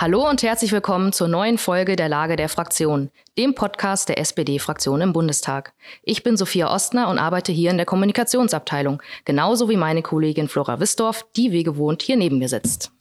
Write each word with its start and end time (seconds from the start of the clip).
Hallo 0.00 0.26
und 0.26 0.42
herzlich 0.42 0.72
willkommen 0.72 1.12
zur 1.12 1.28
neuen 1.28 1.58
Folge 1.58 1.94
der 1.94 2.08
Lage 2.08 2.36
der 2.36 2.48
Fraktion, 2.48 3.10
dem 3.36 3.54
Podcast 3.54 4.08
der 4.08 4.16
SPD-Fraktion 4.16 5.02
im 5.02 5.12
Bundestag. 5.12 5.74
Ich 6.02 6.22
bin 6.22 6.38
Sophia 6.38 6.72
Ostner 6.72 7.10
und 7.10 7.18
arbeite 7.18 7.52
hier 7.52 7.70
in 7.70 7.76
der 7.76 7.84
Kommunikationsabteilung, 7.84 9.02
genauso 9.26 9.68
wie 9.68 9.76
meine 9.76 10.00
Kollegin 10.00 10.48
Flora 10.48 10.80
Wisdorf, 10.80 11.26
die 11.36 11.52
wie 11.52 11.64
gewohnt 11.64 12.00
hier 12.00 12.16
neben 12.16 12.38
mir 12.38 12.48
sitzt. 12.48 12.92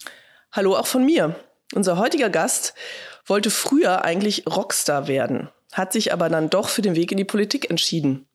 Hallo 0.52 0.76
auch 0.76 0.88
von 0.88 1.05
mir. 1.05 1.36
Unser 1.73 1.98
heutiger 1.98 2.30
Gast 2.30 2.73
wollte 3.26 3.50
früher 3.50 4.04
eigentlich 4.04 4.44
Rockstar 4.45 5.08
werden, 5.08 5.48
hat 5.72 5.94
sich 5.94 6.12
aber 6.12 6.27
dann 6.27 6.50
doch 6.50 6.68
für 6.68 6.81
den 6.81 6.95
Weg 6.95 7.13
in 7.13 7.18
die 7.18 7.23
Politik 7.23 7.70
entschieden. 7.70 8.27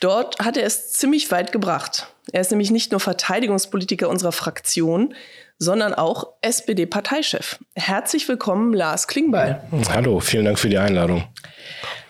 Dort 0.00 0.40
hat 0.40 0.56
er 0.56 0.66
es 0.66 0.90
ziemlich 0.90 1.30
weit 1.30 1.52
gebracht. 1.52 2.08
Er 2.32 2.40
ist 2.40 2.50
nämlich 2.50 2.72
nicht 2.72 2.90
nur 2.90 2.98
Verteidigungspolitiker 2.98 4.08
unserer 4.08 4.32
Fraktion, 4.32 5.14
sondern 5.62 5.94
auch 5.94 6.26
SPD-Parteichef. 6.40 7.60
Herzlich 7.76 8.28
willkommen, 8.28 8.74
Lars 8.74 9.06
Klingbeil. 9.06 9.62
Hallo, 9.90 10.18
vielen 10.18 10.44
Dank 10.44 10.58
für 10.58 10.68
die 10.68 10.78
Einladung. 10.78 11.24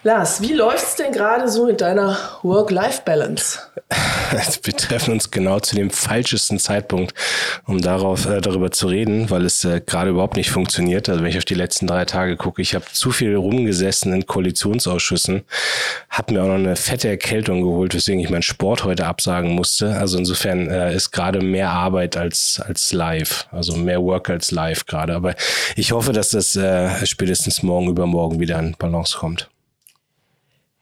Lars, 0.04 0.42
wie 0.42 0.52
läuft 0.52 0.82
es 0.82 0.96
denn 0.96 1.12
gerade 1.12 1.48
so 1.48 1.66
mit 1.66 1.80
deiner 1.80 2.18
Work-Life-Balance? 2.42 3.60
Wir 4.64 4.76
treffen 4.76 5.12
uns 5.12 5.30
genau 5.30 5.60
zu 5.60 5.76
dem 5.76 5.90
falschesten 5.90 6.58
Zeitpunkt, 6.58 7.14
um 7.66 7.80
darauf, 7.80 8.26
äh, 8.26 8.40
darüber 8.40 8.72
zu 8.72 8.88
reden, 8.88 9.30
weil 9.30 9.44
es 9.44 9.64
äh, 9.64 9.80
gerade 9.80 10.10
überhaupt 10.10 10.36
nicht 10.36 10.50
funktioniert. 10.50 11.08
Also 11.08 11.22
wenn 11.22 11.30
ich 11.30 11.38
auf 11.38 11.44
die 11.44 11.54
letzten 11.54 11.86
drei 11.86 12.04
Tage 12.04 12.36
gucke, 12.36 12.62
ich 12.62 12.74
habe 12.74 12.84
zu 12.92 13.12
viel 13.12 13.36
rumgesessen 13.36 14.12
in 14.12 14.26
Koalitionsausschüssen, 14.26 15.44
habe 16.10 16.32
mir 16.32 16.42
auch 16.42 16.48
noch 16.48 16.54
eine 16.54 16.74
fette 16.74 17.08
Erkältung 17.08 17.62
geholt, 17.62 17.94
weswegen 17.94 18.20
ich 18.20 18.30
meinen 18.30 18.42
Sport 18.42 18.82
heute 18.82 19.06
absagen 19.06 19.52
musste. 19.52 19.96
Also 19.96 20.18
insofern 20.18 20.68
äh, 20.68 20.92
ist 20.96 21.12
gerade 21.12 21.40
mehr 21.42 21.70
Arbeit 21.70 22.16
als, 22.16 22.60
als 22.66 22.92
live, 22.92 23.46
also 23.52 23.76
mehr 23.76 24.02
Work 24.02 24.30
als 24.30 24.50
live 24.50 24.84
gerade. 24.86 25.14
Aber 25.14 25.36
ich 25.76 25.92
hoffe, 25.92 26.12
dass 26.12 26.30
das 26.30 26.56
äh, 26.56 27.06
spätestens 27.06 27.62
morgen 27.62 27.88
übermorgen 27.88 28.40
wieder 28.40 28.58
in 28.58 28.74
Balance 28.76 29.16
kommt. 29.16 29.51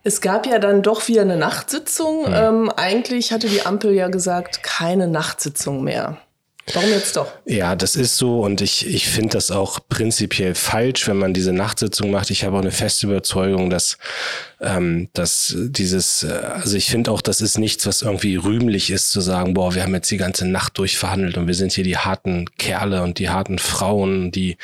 Es 0.02 0.20
gab 0.20 0.46
ja 0.46 0.58
dann 0.58 0.82
doch 0.82 1.08
wieder 1.08 1.22
eine 1.22 1.36
Nachtsitzung. 1.36 2.28
Mhm. 2.28 2.34
Ähm, 2.34 2.70
eigentlich 2.70 3.32
hatte 3.32 3.48
die 3.48 3.66
Ampel 3.66 3.92
ja 3.92 4.08
gesagt, 4.08 4.62
keine 4.62 5.08
Nachtsitzung 5.08 5.84
mehr. 5.84 6.18
Warum 6.74 6.90
jetzt 6.90 7.16
doch? 7.16 7.26
Ja, 7.46 7.74
das 7.74 7.96
ist 7.96 8.16
so 8.16 8.42
und 8.42 8.60
ich, 8.60 8.86
ich 8.86 9.08
finde 9.08 9.30
das 9.30 9.50
auch 9.50 9.80
prinzipiell 9.88 10.54
falsch, 10.54 11.08
wenn 11.08 11.16
man 11.16 11.34
diese 11.34 11.52
Nachtsitzung 11.52 12.10
macht. 12.10 12.30
Ich 12.30 12.44
habe 12.44 12.56
auch 12.56 12.60
eine 12.60 12.70
feste 12.70 13.06
Überzeugung, 13.06 13.70
dass, 13.70 13.98
ähm, 14.60 15.08
dass 15.12 15.54
dieses, 15.56 16.22
äh, 16.22 16.28
also 16.28 16.76
ich 16.76 16.86
finde 16.86 17.10
auch, 17.10 17.22
das 17.22 17.40
ist 17.40 17.58
nichts, 17.58 17.86
was 17.86 18.02
irgendwie 18.02 18.36
rühmlich 18.36 18.90
ist, 18.90 19.10
zu 19.10 19.20
sagen, 19.20 19.54
boah, 19.54 19.74
wir 19.74 19.82
haben 19.82 19.94
jetzt 19.94 20.10
die 20.10 20.16
ganze 20.16 20.46
Nacht 20.46 20.78
durchverhandelt 20.78 21.38
und 21.38 21.46
wir 21.46 21.54
sind 21.54 21.72
hier 21.72 21.84
die 21.84 21.96
harten 21.96 22.46
Kerle 22.56 23.02
und 23.02 23.18
die 23.18 23.30
harten 23.30 23.58
Frauen, 23.58 24.30
die 24.30 24.56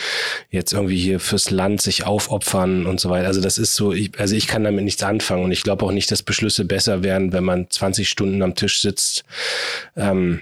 jetzt 0.51 0.73
irgendwie 0.73 0.99
hier 0.99 1.21
fürs 1.21 1.51
Land 1.51 1.83
sich 1.83 2.05
aufopfern 2.05 2.87
und 2.87 3.01
so 3.01 3.11
weiter. 3.11 3.27
Also 3.27 3.41
das 3.41 3.59
ist 3.59 3.75
so, 3.75 3.93
ich, 3.93 4.19
also 4.19 4.35
ich 4.35 4.47
kann 4.47 4.65
damit 4.65 4.85
nichts 4.85 5.03
anfangen 5.03 5.45
und 5.45 5.53
ich 5.53 5.63
glaube 5.63 5.85
auch 5.85 5.93
nicht, 5.93 6.11
dass 6.11 6.23
Beschlüsse 6.23 6.65
besser 6.65 7.03
werden, 7.03 7.33
wenn 7.33 7.45
man 7.45 7.71
20 7.71 8.09
Stunden 8.09 8.43
am 8.43 8.55
Tisch 8.55 8.81
sitzt. 8.81 9.25
Ähm, 9.97 10.41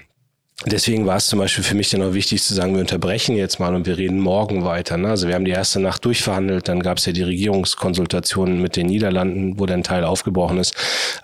Deswegen 0.63 1.05
war 1.05 1.17
es 1.17 1.27
zum 1.27 1.39
Beispiel 1.39 1.65
für 1.65 1.75
mich 1.75 1.89
dann 1.89 2.01
auch 2.01 2.13
wichtig 2.13 2.41
zu 2.41 2.53
sagen, 2.53 2.73
wir 2.73 2.79
unterbrechen 2.79 3.35
jetzt 3.35 3.59
mal 3.59 3.75
und 3.75 3.85
wir 3.85 3.97
reden 3.97 4.21
morgen 4.21 4.63
weiter. 4.63 4.95
Ne? 4.95 5.09
Also 5.09 5.27
wir 5.27 5.35
haben 5.35 5.43
die 5.43 5.51
erste 5.51 5.81
Nacht 5.81 6.05
durchverhandelt, 6.05 6.69
dann 6.69 6.81
gab 6.81 6.97
es 6.97 7.05
ja 7.05 7.11
die 7.11 7.23
Regierungskonsultationen 7.23 8.61
mit 8.61 8.77
den 8.77 8.87
Niederlanden, 8.87 9.59
wo 9.59 9.65
dann 9.65 9.83
Teil 9.83 10.05
aufgebrochen 10.05 10.57
ist. 10.57 10.73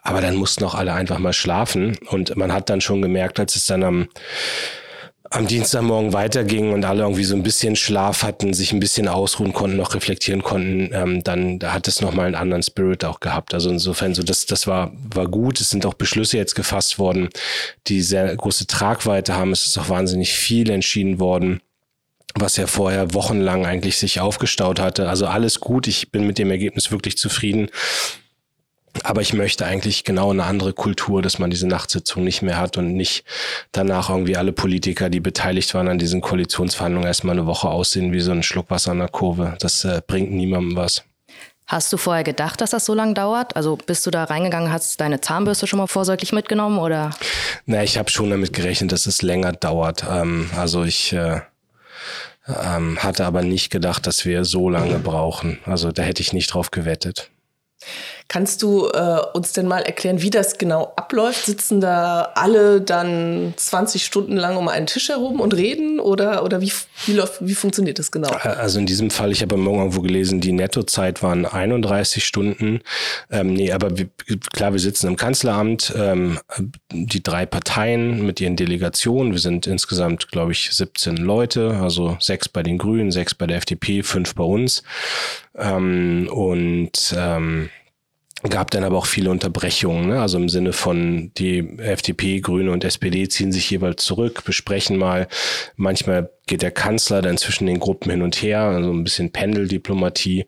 Aber 0.03 0.19
dann 0.19 0.35
mussten 0.35 0.65
auch 0.65 0.75
alle 0.75 0.93
einfach 0.93 1.17
mal 1.17 1.31
schlafen. 1.31 1.97
Und 2.09 2.35
man 2.35 2.51
hat 2.51 2.69
dann 2.69 2.81
schon 2.81 3.01
gemerkt, 3.01 3.39
als 3.39 3.55
es 3.55 3.65
dann 3.65 3.83
am 3.83 4.09
am 5.31 5.47
Dienstagmorgen 5.47 6.11
weiterging 6.11 6.73
und 6.73 6.83
alle 6.83 7.03
irgendwie 7.03 7.23
so 7.23 7.35
ein 7.35 7.43
bisschen 7.43 7.77
Schlaf 7.77 8.23
hatten, 8.23 8.53
sich 8.53 8.73
ein 8.73 8.81
bisschen 8.81 9.07
ausruhen 9.07 9.53
konnten, 9.53 9.77
noch 9.77 9.95
reflektieren 9.95 10.43
konnten, 10.43 10.89
ähm, 10.93 11.23
dann 11.23 11.57
da 11.57 11.71
hat 11.73 11.87
es 11.87 12.01
nochmal 12.01 12.25
einen 12.25 12.35
anderen 12.35 12.63
Spirit 12.63 13.05
auch 13.05 13.21
gehabt. 13.21 13.53
Also 13.53 13.69
insofern 13.69 14.13
so, 14.13 14.23
das, 14.23 14.45
das 14.45 14.67
war, 14.67 14.91
war 14.93 15.27
gut. 15.27 15.61
Es 15.61 15.69
sind 15.69 15.85
auch 15.85 15.93
Beschlüsse 15.93 16.37
jetzt 16.37 16.55
gefasst 16.55 16.99
worden, 16.99 17.29
die 17.87 18.01
sehr 18.01 18.35
große 18.35 18.67
Tragweite 18.67 19.35
haben. 19.35 19.53
Es 19.53 19.65
ist 19.65 19.77
auch 19.77 19.89
wahnsinnig 19.89 20.33
viel 20.33 20.69
entschieden 20.69 21.19
worden 21.19 21.61
was 22.33 22.55
ja 22.55 22.65
vorher 22.65 23.13
wochenlang 23.13 23.65
eigentlich 23.65 23.97
sich 23.97 24.21
aufgestaut 24.21 24.79
hatte. 24.79 25.09
Also 25.09 25.27
alles 25.27 25.59
gut. 25.59 25.87
Ich 25.87 26.11
bin 26.11 26.25
mit 26.25 26.37
dem 26.37 26.49
Ergebnis 26.49 26.89
wirklich 26.89 27.17
zufrieden. 27.17 27.67
Aber 29.03 29.21
ich 29.21 29.33
möchte 29.33 29.65
eigentlich 29.65 30.03
genau 30.03 30.31
eine 30.31 30.43
andere 30.43 30.73
Kultur, 30.73 31.21
dass 31.21 31.39
man 31.39 31.49
diese 31.49 31.67
Nachtsitzung 31.67 32.23
nicht 32.23 32.41
mehr 32.41 32.57
hat 32.57 32.77
und 32.77 32.93
nicht 32.93 33.23
danach 33.71 34.09
irgendwie 34.09 34.37
alle 34.37 34.51
Politiker, 34.51 35.09
die 35.09 35.19
beteiligt 35.19 35.73
waren 35.73 35.87
an 35.87 35.97
diesen 35.97 36.21
Koalitionsverhandlungen, 36.21 37.07
erstmal 37.07 37.37
eine 37.37 37.45
Woche 37.45 37.69
aussehen 37.69 38.11
wie 38.11 38.19
so 38.19 38.31
ein 38.31 38.43
Schluck 38.43 38.69
Wasser 38.69 38.91
an 38.91 38.99
der 38.99 39.07
Kurve. 39.07 39.55
Das 39.59 39.85
äh, 39.85 40.01
bringt 40.05 40.31
niemandem 40.31 40.75
was. 40.75 41.03
Hast 41.67 41.93
du 41.93 41.97
vorher 41.97 42.25
gedacht, 42.25 42.59
dass 42.59 42.71
das 42.71 42.85
so 42.85 42.93
lange 42.93 43.13
dauert? 43.13 43.55
Also 43.55 43.77
bist 43.77 44.05
du 44.05 44.11
da 44.11 44.25
reingegangen, 44.25 44.73
hast 44.73 44.99
deine 44.99 45.21
Zahnbürste 45.21 45.67
schon 45.67 45.79
mal 45.79 45.87
vorsorglich 45.87 46.33
mitgenommen 46.33 46.77
oder? 46.77 47.11
Na, 47.65 47.81
ich 47.81 47.97
habe 47.97 48.11
schon 48.11 48.29
damit 48.29 48.51
gerechnet, 48.51 48.91
dass 48.91 49.05
es 49.05 49.21
länger 49.21 49.53
dauert. 49.53 50.03
Ähm, 50.09 50.49
also 50.57 50.83
ich 50.83 51.13
äh, 51.13 51.39
ähm, 52.45 53.01
hatte 53.01 53.25
aber 53.25 53.41
nicht 53.41 53.69
gedacht, 53.69 54.05
dass 54.05 54.25
wir 54.25 54.43
so 54.43 54.69
lange 54.69 54.99
brauchen. 54.99 55.59
Also 55.65 55.93
da 55.93 56.03
hätte 56.03 56.21
ich 56.21 56.33
nicht 56.33 56.53
drauf 56.53 56.71
gewettet. 56.71 57.29
Kannst 58.31 58.63
du 58.63 58.87
äh, 58.87 59.19
uns 59.33 59.51
denn 59.51 59.67
mal 59.67 59.81
erklären, 59.81 60.21
wie 60.21 60.29
das 60.29 60.57
genau 60.57 60.93
abläuft? 60.95 61.47
Sitzen 61.47 61.81
da 61.81 62.31
alle 62.35 62.79
dann 62.79 63.53
20 63.57 64.05
Stunden 64.05 64.37
lang 64.37 64.55
um 64.55 64.69
einen 64.69 64.87
Tisch 64.87 65.09
herum 65.09 65.41
und 65.41 65.53
reden 65.53 65.99
oder, 65.99 66.45
oder 66.45 66.61
wie, 66.61 66.71
wie, 67.07 67.11
läuft, 67.11 67.45
wie 67.45 67.55
funktioniert 67.55 67.99
das 67.99 68.09
genau? 68.09 68.29
Also 68.29 68.79
in 68.79 68.85
diesem 68.85 69.09
Fall, 69.09 69.33
ich 69.33 69.41
habe 69.41 69.55
am 69.55 69.63
Morgen 69.65 69.79
irgendwo 69.79 69.99
gelesen, 69.99 70.39
die 70.39 70.53
Nettozeit 70.53 71.21
waren 71.21 71.45
31 71.45 72.23
Stunden. 72.23 72.79
Ähm, 73.29 73.51
nee, 73.51 73.73
aber 73.73 73.97
wir, 73.97 74.07
klar, 74.53 74.71
wir 74.71 74.79
sitzen 74.79 75.07
im 75.07 75.17
Kanzleramt, 75.17 75.93
ähm, 75.97 76.39
die 76.89 77.21
drei 77.21 77.45
Parteien 77.45 78.25
mit 78.25 78.39
ihren 78.39 78.55
Delegationen. 78.55 79.33
Wir 79.33 79.41
sind 79.41 79.67
insgesamt, 79.67 80.29
glaube 80.29 80.53
ich, 80.53 80.71
17 80.71 81.17
Leute, 81.17 81.77
also 81.81 82.15
sechs 82.21 82.47
bei 82.47 82.63
den 82.63 82.77
Grünen, 82.77 83.11
sechs 83.11 83.35
bei 83.35 83.45
der 83.45 83.57
FDP, 83.57 84.03
fünf 84.03 84.35
bei 84.35 84.45
uns. 84.45 84.83
Ähm, 85.57 86.29
und 86.31 87.13
ähm, 87.17 87.69
gab 88.49 88.71
dann 88.71 88.83
aber 88.83 88.97
auch 88.97 89.05
viele 89.05 89.29
Unterbrechungen, 89.29 90.07
ne? 90.07 90.21
also 90.21 90.37
im 90.37 90.49
Sinne 90.49 90.73
von 90.73 91.31
die 91.37 91.77
FDP, 91.77 92.39
Grüne 92.39 92.71
und 92.71 92.83
SPD 92.83 93.27
ziehen 93.27 93.51
sich 93.51 93.69
jeweils 93.69 94.03
zurück, 94.03 94.43
besprechen 94.45 94.97
mal. 94.97 95.27
Manchmal 95.75 96.31
geht 96.47 96.63
der 96.63 96.71
Kanzler 96.71 97.21
dann 97.21 97.37
zwischen 97.37 97.67
den 97.67 97.79
Gruppen 97.79 98.09
hin 98.09 98.23
und 98.23 98.41
her, 98.41 98.61
also 98.61 98.91
ein 98.91 99.03
bisschen 99.03 99.31
Pendeldiplomatie. 99.31 100.45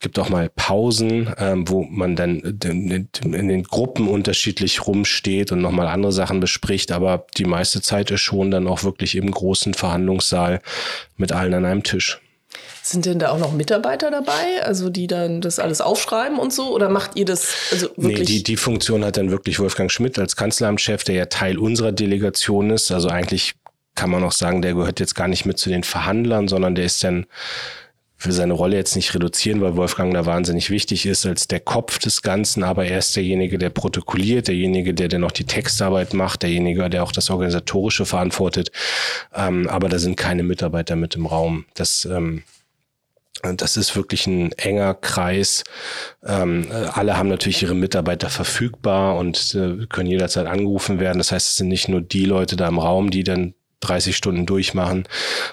Gibt 0.00 0.18
auch 0.18 0.30
mal 0.30 0.48
Pausen, 0.48 1.32
ähm, 1.38 1.68
wo 1.68 1.82
man 1.84 2.16
dann 2.16 2.40
in 2.40 3.48
den 3.48 3.62
Gruppen 3.62 4.08
unterschiedlich 4.08 4.86
rumsteht 4.86 5.52
und 5.52 5.60
nochmal 5.60 5.86
andere 5.86 6.12
Sachen 6.12 6.40
bespricht. 6.40 6.92
Aber 6.92 7.26
die 7.36 7.44
meiste 7.44 7.82
Zeit 7.82 8.10
ist 8.10 8.22
schon 8.22 8.50
dann 8.50 8.66
auch 8.66 8.84
wirklich 8.84 9.16
im 9.16 9.30
großen 9.30 9.74
Verhandlungssaal 9.74 10.60
mit 11.16 11.32
allen 11.32 11.54
an 11.54 11.66
einem 11.66 11.82
Tisch. 11.82 12.20
Sind 12.86 13.06
denn 13.06 13.18
da 13.18 13.30
auch 13.30 13.38
noch 13.38 13.52
Mitarbeiter 13.52 14.10
dabei, 14.10 14.62
also 14.62 14.90
die 14.90 15.06
dann 15.06 15.40
das 15.40 15.58
alles 15.58 15.80
aufschreiben 15.80 16.38
und 16.38 16.52
so? 16.52 16.74
Oder 16.74 16.90
macht 16.90 17.12
ihr 17.16 17.24
das 17.24 17.54
also 17.72 17.88
wirklich? 17.96 18.18
Nee, 18.18 18.24
die, 18.26 18.42
die 18.42 18.56
Funktion 18.58 19.02
hat 19.06 19.16
dann 19.16 19.30
wirklich 19.30 19.58
Wolfgang 19.58 19.90
Schmidt 19.90 20.18
als 20.18 20.36
Kanzleramtschef, 20.36 21.02
der 21.02 21.14
ja 21.14 21.24
Teil 21.24 21.56
unserer 21.56 21.92
Delegation 21.92 22.68
ist. 22.68 22.92
Also 22.92 23.08
eigentlich 23.08 23.54
kann 23.94 24.10
man 24.10 24.22
auch 24.22 24.32
sagen, 24.32 24.60
der 24.60 24.74
gehört 24.74 25.00
jetzt 25.00 25.14
gar 25.14 25.28
nicht 25.28 25.46
mit 25.46 25.56
zu 25.56 25.70
den 25.70 25.82
Verhandlern, 25.82 26.46
sondern 26.46 26.74
der 26.74 26.84
ist 26.84 27.02
dann 27.02 27.24
für 28.18 28.32
seine 28.32 28.52
Rolle 28.52 28.76
jetzt 28.76 28.96
nicht 28.96 29.14
reduzieren, 29.14 29.62
weil 29.62 29.76
Wolfgang 29.76 30.12
da 30.12 30.26
wahnsinnig 30.26 30.68
wichtig 30.68 31.06
ist 31.06 31.24
als 31.24 31.48
der 31.48 31.60
Kopf 31.60 31.98
des 31.98 32.20
Ganzen, 32.20 32.64
aber 32.64 32.84
er 32.84 32.98
ist 32.98 33.16
derjenige, 33.16 33.56
der 33.56 33.70
protokolliert, 33.70 34.48
derjenige, 34.48 34.92
der 34.92 35.08
dann 35.08 35.22
noch 35.22 35.32
die 35.32 35.44
Textarbeit 35.44 36.12
macht, 36.12 36.42
derjenige, 36.42 36.90
der 36.90 37.02
auch 37.02 37.12
das 37.12 37.30
Organisatorische 37.30 38.04
verantwortet. 38.04 38.70
Ähm, 39.34 39.70
aber 39.70 39.88
da 39.88 39.98
sind 39.98 40.16
keine 40.16 40.42
Mitarbeiter 40.42 40.96
mit 40.96 41.14
im 41.16 41.24
Raum. 41.24 41.64
Das 41.72 42.04
ähm, 42.04 42.42
das 43.42 43.76
ist 43.76 43.94
wirklich 43.96 44.26
ein 44.26 44.52
enger 44.52 44.94
Kreis. 44.94 45.64
Ähm, 46.24 46.68
alle 46.92 47.16
haben 47.16 47.28
natürlich 47.28 47.62
ihre 47.62 47.74
Mitarbeiter 47.74 48.30
verfügbar 48.30 49.16
und 49.16 49.54
äh, 49.54 49.86
können 49.86 50.08
jederzeit 50.08 50.46
angerufen 50.46 50.98
werden. 51.00 51.18
Das 51.18 51.32
heißt, 51.32 51.50
es 51.50 51.56
sind 51.56 51.68
nicht 51.68 51.88
nur 51.88 52.00
die 52.00 52.24
Leute 52.24 52.56
da 52.56 52.68
im 52.68 52.78
Raum, 52.78 53.10
die 53.10 53.24
dann 53.24 53.54
30 53.80 54.16
Stunden 54.16 54.46
durchmachen, 54.46 55.06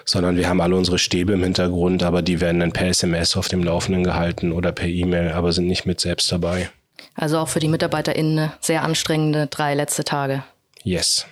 sondern 0.04 0.36
wir 0.36 0.48
haben 0.48 0.60
alle 0.60 0.76
unsere 0.76 0.98
Stäbe 0.98 1.34
im 1.34 1.42
Hintergrund, 1.42 2.02
aber 2.02 2.22
die 2.22 2.40
werden 2.40 2.60
dann 2.60 2.72
per 2.72 2.88
SMS 2.88 3.36
auf 3.36 3.48
dem 3.48 3.62
Laufenden 3.62 4.04
gehalten 4.04 4.52
oder 4.52 4.72
per 4.72 4.88
E-Mail, 4.88 5.32
aber 5.32 5.52
sind 5.52 5.66
nicht 5.66 5.86
mit 5.86 6.00
selbst 6.00 6.32
dabei. 6.32 6.70
Also 7.14 7.38
auch 7.38 7.48
für 7.48 7.60
die 7.60 7.68
MitarbeiterInnen 7.68 8.52
sehr 8.60 8.82
anstrengende 8.82 9.46
drei 9.48 9.74
letzte 9.74 10.04
Tage. 10.04 10.44
Yes. 10.82 11.26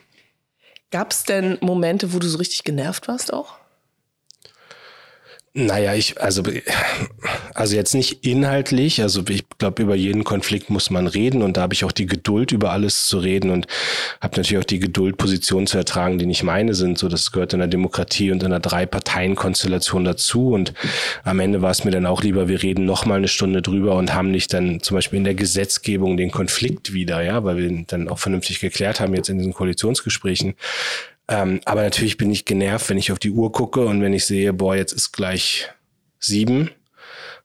Gab 0.91 1.13
es 1.13 1.25
denn 1.25 1.57
Momente, 1.61 2.13
wo 2.13 2.19
du 2.19 2.29
so 2.29 2.39
richtig 2.39 2.65
genervt 2.65 3.09
warst 3.09 3.33
auch? 3.33 3.60
Naja, 5.53 5.95
ich, 5.95 6.21
also, 6.21 6.45
also 7.55 7.75
jetzt 7.75 7.93
nicht 7.93 8.25
inhaltlich, 8.25 9.03
also 9.03 9.25
ich 9.29 9.43
glaube, 9.59 9.83
über 9.83 9.97
jeden 9.97 10.23
Konflikt 10.23 10.71
muss 10.71 10.91
man 10.91 11.09
reden 11.09 11.43
und 11.43 11.57
da 11.57 11.63
habe 11.63 11.75
ich 11.75 11.85
auch 11.85 11.91
die 11.91 12.07
Geduld, 12.07 12.53
über 12.53 12.71
alles 12.71 13.09
zu 13.09 13.19
reden 13.19 13.51
und 13.51 13.67
habe 14.21 14.37
natürlich 14.37 14.63
auch 14.63 14.65
die 14.65 14.79
Geduld, 14.79 15.17
Positionen 15.17 15.67
zu 15.67 15.77
ertragen, 15.77 16.21
die 16.21 16.27
nicht 16.27 16.45
meine 16.45 16.75
sind. 16.75 16.99
So, 16.99 17.09
das 17.09 17.33
gehört 17.33 17.53
in 17.53 17.59
der 17.59 17.67
Demokratie 17.67 18.31
und 18.31 18.45
in 18.45 18.47
einer 18.47 18.61
Drei-Parteien-Konstellation 18.61 20.05
dazu. 20.05 20.51
Und 20.53 20.73
am 21.25 21.41
Ende 21.41 21.63
war 21.63 21.73
es 21.73 21.83
mir 21.83 21.91
dann 21.91 22.07
auch 22.07 22.23
lieber, 22.23 22.47
wir 22.47 22.63
reden 22.63 22.85
noch 22.85 23.05
mal 23.05 23.17
eine 23.17 23.27
Stunde 23.27 23.61
drüber 23.61 23.97
und 23.97 24.15
haben 24.15 24.31
nicht 24.31 24.55
dann 24.55 24.81
zum 24.81 24.95
Beispiel 24.95 25.17
in 25.17 25.25
der 25.25 25.35
Gesetzgebung 25.35 26.17
den 26.17 26.31
Konflikt 26.31 26.93
wieder, 26.93 27.23
ja, 27.23 27.43
weil 27.43 27.57
wir 27.57 27.67
ihn 27.67 27.87
dann 27.89 28.09
auch 28.09 28.21
vernünftig 28.21 28.61
geklärt 28.61 29.01
haben 29.01 29.17
jetzt 29.17 29.29
in 29.29 29.39
diesen 29.39 29.53
Koalitionsgesprächen. 29.53 30.55
Ähm, 31.31 31.61
aber 31.65 31.83
natürlich 31.83 32.17
bin 32.17 32.31
ich 32.31 32.45
genervt, 32.45 32.91
wenn 32.91 32.99
ich 32.99 33.13
auf 33.13 33.21
die 33.21 33.31
Uhr 33.31 33.53
gucke 33.53 33.87
und 33.87 34.03
wenn 34.03 34.13
ich 34.13 34.27
sehe, 34.27 34.53
boah, 34.53 34.75
jetzt 34.75 34.93
ist 34.93 35.13
gleich 35.13 35.71
sieben. 36.19 36.71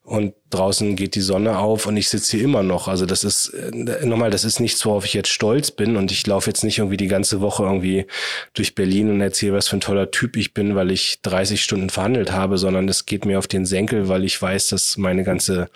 Und 0.01 0.33
draußen 0.55 0.95
geht 0.95 1.15
die 1.15 1.21
Sonne 1.21 1.57
auf 1.57 1.85
und 1.85 1.97
ich 1.97 2.09
sitze 2.09 2.37
hier 2.37 2.45
immer 2.45 2.63
noch. 2.63 2.87
Also 2.87 3.05
das 3.05 3.23
ist 3.23 3.49
äh, 3.49 4.05
nochmal, 4.05 4.31
das 4.31 4.43
ist 4.43 4.59
nichts, 4.59 4.85
worauf 4.85 5.05
ich 5.05 5.13
jetzt 5.13 5.29
stolz 5.29 5.71
bin 5.71 5.97
und 5.97 6.11
ich 6.11 6.25
laufe 6.25 6.49
jetzt 6.49 6.63
nicht 6.63 6.79
irgendwie 6.79 6.97
die 6.97 7.07
ganze 7.07 7.41
Woche 7.41 7.63
irgendwie 7.63 8.05
durch 8.53 8.75
Berlin 8.75 9.09
und 9.09 9.21
erzähle, 9.21 9.53
was 9.53 9.67
für 9.67 9.77
ein 9.77 9.81
toller 9.81 10.11
Typ 10.11 10.37
ich 10.37 10.53
bin, 10.53 10.75
weil 10.75 10.91
ich 10.91 11.19
30 11.21 11.61
Stunden 11.61 11.89
verhandelt 11.89 12.31
habe, 12.31 12.57
sondern 12.57 12.87
es 12.89 13.05
geht 13.05 13.25
mir 13.25 13.39
auf 13.39 13.47
den 13.47 13.65
Senkel, 13.65 14.07
weil 14.07 14.23
ich 14.23 14.41
weiß, 14.41 14.69
dass 14.69 14.97
meine 14.97 15.23
ganze 15.23 15.69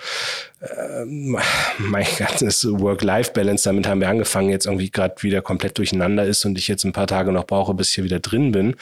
äh, 0.62 1.06
mein 1.78 2.06
ganzes 2.18 2.68
Work-Life-Balance, 2.70 3.64
damit 3.64 3.88
haben 3.88 4.02
wir 4.02 4.10
angefangen, 4.10 4.50
jetzt 4.50 4.66
irgendwie 4.66 4.90
gerade 4.92 5.24
wieder 5.24 5.42
komplett 5.42 5.78
durcheinander 5.78 6.26
ist 6.26 6.44
und 6.46 6.58
ich 6.58 6.68
jetzt 6.68 6.84
ein 6.84 6.92
paar 6.92 7.08
Tage 7.08 7.32
noch 7.32 7.46
brauche, 7.46 7.74
bis 7.74 7.90
ich 7.90 7.96
hier 7.96 8.04
wieder 8.04 8.20
drin 8.20 8.52
bin. 8.52 8.76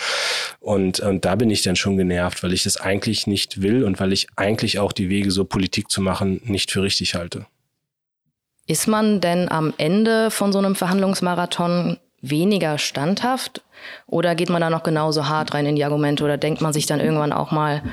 Und, 0.59 0.99
und 0.99 1.23
da 1.23 1.35
bin 1.35 1.51
ich 1.51 1.61
dann 1.61 1.75
schon 1.75 1.97
genervt, 1.97 2.41
weil 2.41 2.53
ich 2.53 2.63
das 2.63 2.77
eigentlich 2.77 3.27
nicht 3.27 3.61
will 3.61 3.83
und 3.83 3.99
weil 3.99 4.11
ich 4.11 4.27
eigentlich 4.35 4.79
auch 4.79 4.91
die 4.91 5.09
Wege 5.09 5.29
so 5.29 5.45
Politik 5.45 5.86
Politik 5.87 5.91
zu 5.91 6.01
machen, 6.01 6.41
nicht 6.45 6.71
für 6.71 6.83
richtig 6.83 7.15
halte. 7.15 7.45
Ist 8.67 8.87
man 8.87 9.21
denn 9.21 9.49
am 9.49 9.73
Ende 9.77 10.29
von 10.29 10.51
so 10.51 10.59
einem 10.59 10.75
Verhandlungsmarathon 10.75 11.97
weniger 12.21 12.77
standhaft 12.77 13.61
oder 14.07 14.35
geht 14.35 14.49
man 14.49 14.61
da 14.61 14.69
noch 14.69 14.83
genauso 14.83 15.27
hart 15.27 15.53
rein 15.53 15.65
in 15.65 15.75
die 15.75 15.85
Argumente 15.85 16.23
oder 16.23 16.37
denkt 16.37 16.61
man 16.61 16.73
sich 16.73 16.85
dann 16.85 16.99
irgendwann 16.99 17.31
auch 17.31 17.51
mal, 17.51 17.83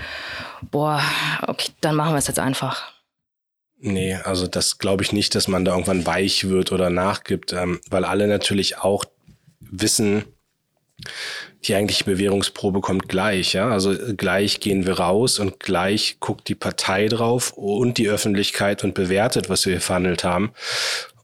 boah, 0.63 1.01
okay, 1.47 1.71
dann 1.81 1.95
machen 1.95 2.15
wir 2.15 2.19
es 2.19 2.27
jetzt 2.27 2.41
einfach? 2.41 2.93
Nee, 3.79 4.15
also 4.15 4.47
das 4.47 4.79
glaube 4.79 5.03
ich 5.05 5.13
nicht, 5.13 5.35
dass 5.35 5.47
man 5.47 5.65
da 5.65 5.73
irgendwann 5.73 6.07
weich 6.07 6.49
wird 6.49 6.73
oder 6.73 6.91
nachgibt, 6.91 7.53
ähm, 7.53 7.81
weil 7.91 8.05
alle 8.05 8.27
natürlich 8.27 8.79
auch 8.79 9.05
wissen, 9.61 10.25
die 11.65 11.75
eigentliche 11.75 12.05
Bewährungsprobe 12.05 12.81
kommt 12.81 13.09
gleich, 13.09 13.55
ja. 13.55 13.69
Also 13.69 13.93
äh, 13.93 14.15
gleich 14.15 14.61
gehen 14.61 14.87
wir 14.87 14.99
raus 14.99 15.39
und 15.39 15.61
gleich 15.61 16.19
guckt 16.21 16.49
die 16.49 16.55
Partei 16.55 17.09
drauf 17.09 17.53
und 17.53 17.99
die 17.99 18.09
Öffentlichkeit 18.09 18.85
und 18.85 18.95
bewertet, 18.95 19.49
was 19.49 19.65
wir 19.67 19.75
hier 19.75 19.81
verhandelt 19.81 20.25
haben. 20.25 20.53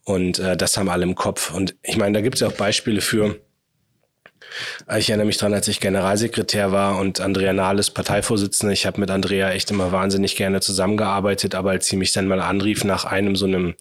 Und 0.04 0.38
äh, 0.38 0.56
das 0.56 0.76
haben 0.76 0.88
alle 0.88 1.04
im 1.04 1.14
Kopf. 1.14 1.52
Und 1.52 1.74
ich 1.82 1.96
meine, 1.96 2.14
da 2.14 2.20
gibt 2.20 2.36
es 2.36 2.40
ja 2.40 2.48
auch 2.48 2.52
Beispiele 2.52 3.00
für, 3.00 3.36
ich 4.98 5.08
erinnere 5.08 5.26
mich 5.26 5.37
dran, 5.37 5.54
als 5.54 5.69
ich 5.69 5.81
Generalsekretär 5.81 6.72
war 6.72 6.98
und 6.98 7.20
Andrea 7.20 7.52
Nahles 7.52 7.90
Parteivorsitzende. 7.90 8.72
Ich 8.72 8.87
habe 8.87 9.00
mit 9.00 9.10
Andrea 9.10 9.50
echt 9.52 9.70
immer 9.70 9.92
wahnsinnig 9.92 10.37
gerne 10.37 10.60
zusammengearbeitet, 10.60 11.54
aber 11.54 11.70
als 11.70 11.87
sie 11.87 11.96
mich 11.96 12.12
dann 12.12 12.26
mal 12.26 12.40
anrief 12.40 12.84
nach 12.84 13.04
einem 13.04 13.37
so 13.37 13.46
einem 13.46 13.75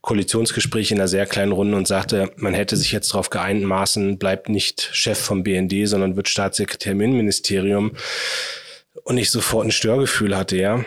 Koalitionsgespräch 0.00 0.90
in 0.90 0.98
einer 0.98 1.08
sehr 1.08 1.26
kleinen 1.26 1.52
Runde 1.52 1.76
und 1.76 1.86
sagte, 1.86 2.30
man 2.36 2.54
hätte 2.54 2.76
sich 2.76 2.92
jetzt 2.92 3.12
darauf 3.12 3.30
geeint, 3.30 3.64
Maßen 3.64 4.18
bleibt 4.18 4.48
nicht 4.48 4.88
Chef 4.92 5.18
vom 5.18 5.42
BND, 5.42 5.88
sondern 5.88 6.16
wird 6.16 6.28
Staatssekretär 6.28 6.92
im 6.92 7.00
Innenministerium 7.00 7.92
und 9.04 9.18
ich 9.18 9.30
sofort 9.30 9.66
ein 9.66 9.72
Störgefühl 9.72 10.36
hatte, 10.36 10.56
ja. 10.56 10.84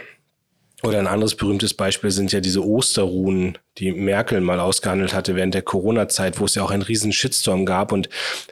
Oder 0.81 0.99
ein 0.99 1.07
anderes 1.07 1.35
berühmtes 1.35 1.73
Beispiel 1.73 2.09
sind 2.09 2.31
ja 2.31 2.39
diese 2.39 2.65
Osterruhen, 2.65 3.57
die 3.77 3.91
Merkel 3.91 4.39
mal 4.39 4.61
ausgehandelt 4.61 5.13
hatte 5.13 5.35
während 5.35 5.53
der 5.53 5.61
Corona-Zeit, 5.61 6.39
wo 6.39 6.45
es 6.45 6.55
ja 6.55 6.63
auch 6.63 6.71
einen 6.71 6.83
riesen 6.83 7.11
Shitstorm 7.11 7.65
gab. 7.65 7.91
Und 7.91 8.09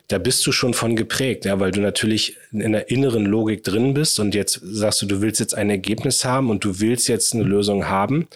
da 0.09 0.17
bist 0.17 0.45
du 0.45 0.51
schon 0.51 0.73
von 0.73 0.97
geprägt, 0.97 1.45
ja, 1.45 1.59
weil 1.61 1.71
du 1.71 1.79
natürlich 1.79 2.35
in 2.51 2.73
der 2.73 2.89
inneren 2.89 3.25
Logik 3.25 3.63
drin 3.63 3.93
bist 3.93 4.19
und 4.19 4.35
jetzt 4.35 4.59
sagst 4.61 5.01
du, 5.01 5.05
du 5.05 5.21
willst 5.21 5.39
jetzt 5.39 5.55
ein 5.55 5.69
Ergebnis 5.69 6.25
haben 6.25 6.49
und 6.49 6.65
du 6.65 6.81
willst 6.81 7.07
jetzt 7.07 7.33
eine 7.33 7.43
Lösung 7.43 7.87
haben. 7.87 8.27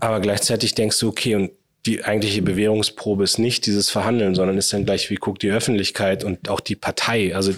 Aber 0.00 0.20
gleichzeitig 0.20 0.74
denkst 0.74 0.98
du, 0.98 1.08
okay, 1.08 1.34
und 1.34 1.50
die 1.84 2.04
eigentliche 2.04 2.42
Bewährungsprobe 2.42 3.24
ist 3.24 3.38
nicht 3.38 3.66
dieses 3.66 3.90
Verhandeln, 3.90 4.34
sondern 4.34 4.56
ist 4.56 4.72
dann 4.72 4.84
gleich, 4.84 5.10
wie 5.10 5.16
guckt 5.16 5.42
die 5.42 5.50
Öffentlichkeit 5.50 6.22
und 6.22 6.48
auch 6.48 6.60
die 6.60 6.76
Partei, 6.76 7.34
also 7.34 7.52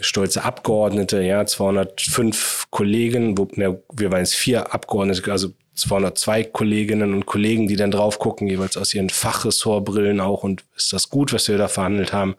stolze 0.00 0.44
Abgeordnete, 0.44 1.22
ja, 1.22 1.44
205 1.44 2.66
Kollegen, 2.70 3.36
wo, 3.36 3.48
na, 3.54 3.76
wir 3.92 4.10
waren 4.10 4.20
jetzt 4.20 4.34
vier 4.34 4.72
Abgeordnete, 4.72 5.30
also 5.30 5.50
202 5.74 6.44
Kolleginnen 6.44 7.14
und 7.14 7.26
Kollegen, 7.26 7.66
die 7.66 7.76
dann 7.76 7.90
drauf 7.90 8.18
gucken, 8.18 8.46
jeweils 8.46 8.76
aus 8.76 8.92
ihren 8.92 9.10
Fachressortbrillen 9.10 10.20
auch 10.20 10.42
und 10.42 10.64
ist 10.76 10.92
das 10.92 11.08
gut, 11.08 11.32
was 11.32 11.48
wir 11.48 11.58
da 11.58 11.68
verhandelt 11.68 12.12
haben. 12.12 12.36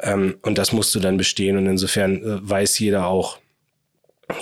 Ähm, 0.00 0.36
und 0.42 0.58
das 0.58 0.72
musst 0.72 0.94
du 0.94 1.00
dann 1.00 1.16
bestehen 1.16 1.56
und 1.56 1.66
insofern 1.66 2.22
äh, 2.22 2.48
weiß 2.48 2.78
jeder 2.78 3.06
auch, 3.06 3.38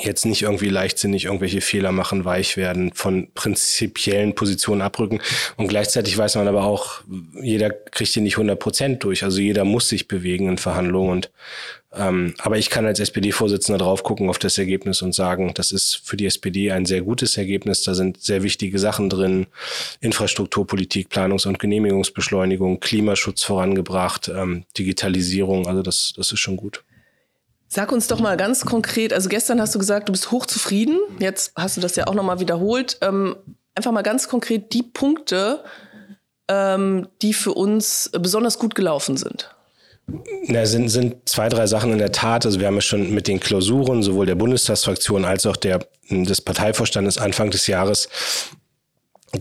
jetzt 0.02 0.24
nicht 0.24 0.42
irgendwie 0.42 0.68
leichtsinnig 0.68 1.24
irgendwelche 1.24 1.60
Fehler 1.60 1.92
machen, 1.92 2.24
weich 2.24 2.56
werden, 2.56 2.92
von 2.94 3.28
prinzipiellen 3.34 4.34
Positionen 4.34 4.82
abrücken. 4.82 5.20
Und 5.56 5.68
gleichzeitig 5.68 6.16
weiß 6.16 6.36
man 6.36 6.48
aber 6.48 6.64
auch, 6.64 7.00
jeder 7.40 7.70
kriegt 7.70 8.12
hier 8.12 8.22
nicht 8.22 8.34
100 8.34 8.58
Prozent 8.58 9.04
durch. 9.04 9.24
Also 9.24 9.40
jeder 9.40 9.64
muss 9.64 9.88
sich 9.88 10.08
bewegen 10.08 10.48
in 10.48 10.58
Verhandlungen. 10.58 11.10
Und, 11.10 11.30
ähm, 11.94 12.34
aber 12.38 12.56
ich 12.56 12.70
kann 12.70 12.86
als 12.86 13.00
SPD-Vorsitzender 13.00 13.78
drauf 13.78 14.02
gucken 14.02 14.30
auf 14.30 14.38
das 14.38 14.56
Ergebnis 14.56 15.02
und 15.02 15.14
sagen, 15.14 15.52
das 15.54 15.72
ist 15.72 16.00
für 16.04 16.16
die 16.16 16.26
SPD 16.26 16.72
ein 16.72 16.86
sehr 16.86 17.02
gutes 17.02 17.36
Ergebnis. 17.36 17.82
Da 17.82 17.94
sind 17.94 18.22
sehr 18.22 18.42
wichtige 18.42 18.78
Sachen 18.78 19.10
drin. 19.10 19.46
Infrastrukturpolitik, 20.00 21.08
Planungs- 21.10 21.46
und 21.46 21.58
Genehmigungsbeschleunigung, 21.58 22.80
Klimaschutz 22.80 23.42
vorangebracht, 23.42 24.28
ähm, 24.28 24.64
Digitalisierung. 24.78 25.66
Also 25.66 25.82
das, 25.82 26.14
das 26.16 26.32
ist 26.32 26.40
schon 26.40 26.56
gut. 26.56 26.82
Sag 27.68 27.92
uns 27.92 28.06
doch 28.06 28.20
mal 28.20 28.36
ganz 28.36 28.64
konkret, 28.64 29.14
also 29.14 29.30
gestern 29.30 29.60
hast 29.60 29.74
du 29.74 29.78
gesagt, 29.78 30.08
du 30.08 30.12
bist 30.12 30.30
hochzufrieden, 30.30 30.98
jetzt 31.20 31.52
hast 31.56 31.78
du 31.78 31.80
das 31.80 31.96
ja 31.96 32.06
auch 32.06 32.14
nochmal 32.14 32.38
wiederholt. 32.38 32.98
Ähm, 33.00 33.36
einfach 33.74 33.92
mal 33.92 34.02
ganz 34.02 34.28
konkret 34.28 34.74
die 34.74 34.82
Punkte, 34.82 35.64
ähm, 36.48 37.08
die 37.22 37.32
für 37.32 37.52
uns 37.52 38.10
besonders 38.12 38.58
gut 38.58 38.74
gelaufen 38.74 39.16
sind. 39.16 39.54
Na, 40.46 40.66
sind, 40.66 40.88
sind 40.88 41.28
zwei, 41.28 41.48
drei 41.48 41.66
Sachen 41.66 41.92
in 41.92 41.98
der 41.98 42.12
Tat. 42.12 42.44
Also 42.44 42.60
wir 42.60 42.66
haben 42.66 42.74
ja 42.74 42.80
schon 42.80 43.12
mit 43.14 43.28
den 43.28 43.40
Klausuren 43.40 44.02
sowohl 44.02 44.26
der 44.26 44.34
Bundestagsfraktion 44.34 45.24
als 45.24 45.46
auch 45.46 45.56
der, 45.56 45.86
des 46.10 46.40
Parteivorstandes 46.40 47.18
Anfang 47.18 47.50
des 47.50 47.66
Jahres 47.66 48.08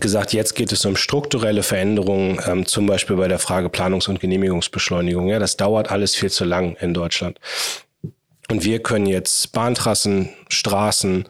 gesagt, 0.00 0.32
jetzt 0.32 0.54
geht 0.54 0.72
es 0.72 0.84
um 0.86 0.96
strukturelle 0.96 1.62
Veränderungen, 1.62 2.40
ähm, 2.46 2.66
zum 2.66 2.86
Beispiel 2.86 3.16
bei 3.16 3.28
der 3.28 3.38
Frage 3.38 3.68
Planungs- 3.68 4.08
und 4.08 4.20
Genehmigungsbeschleunigung. 4.20 5.28
Ja, 5.28 5.38
das 5.38 5.56
dauert 5.56 5.90
alles 5.90 6.14
viel 6.14 6.30
zu 6.30 6.44
lang 6.44 6.76
in 6.80 6.94
Deutschland. 6.94 7.38
Und 8.50 8.64
wir 8.64 8.82
können 8.82 9.06
jetzt 9.06 9.52
Bahntrassen, 9.52 10.30
Straßen, 10.48 11.28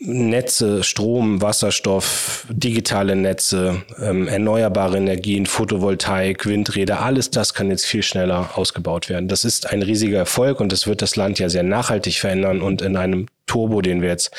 Netze, 0.00 0.84
Strom, 0.84 1.42
Wasserstoff, 1.42 2.46
digitale 2.50 3.16
Netze, 3.16 3.82
ähm, 4.00 4.28
erneuerbare 4.28 4.96
Energien, 4.96 5.46
Photovoltaik, 5.46 6.46
Windräder, 6.46 7.00
alles 7.00 7.30
das 7.30 7.52
kann 7.52 7.70
jetzt 7.70 7.84
viel 7.84 8.04
schneller 8.04 8.50
ausgebaut 8.56 9.08
werden. 9.08 9.28
Das 9.28 9.44
ist 9.44 9.70
ein 9.70 9.82
riesiger 9.82 10.18
Erfolg 10.18 10.60
und 10.60 10.70
das 10.70 10.86
wird 10.86 11.02
das 11.02 11.16
Land 11.16 11.40
ja 11.40 11.48
sehr 11.48 11.64
nachhaltig 11.64 12.18
verändern 12.20 12.62
und 12.62 12.80
in 12.80 12.96
einem 12.96 13.26
Turbo, 13.46 13.82
den 13.82 14.00
wir 14.00 14.10
jetzt 14.10 14.30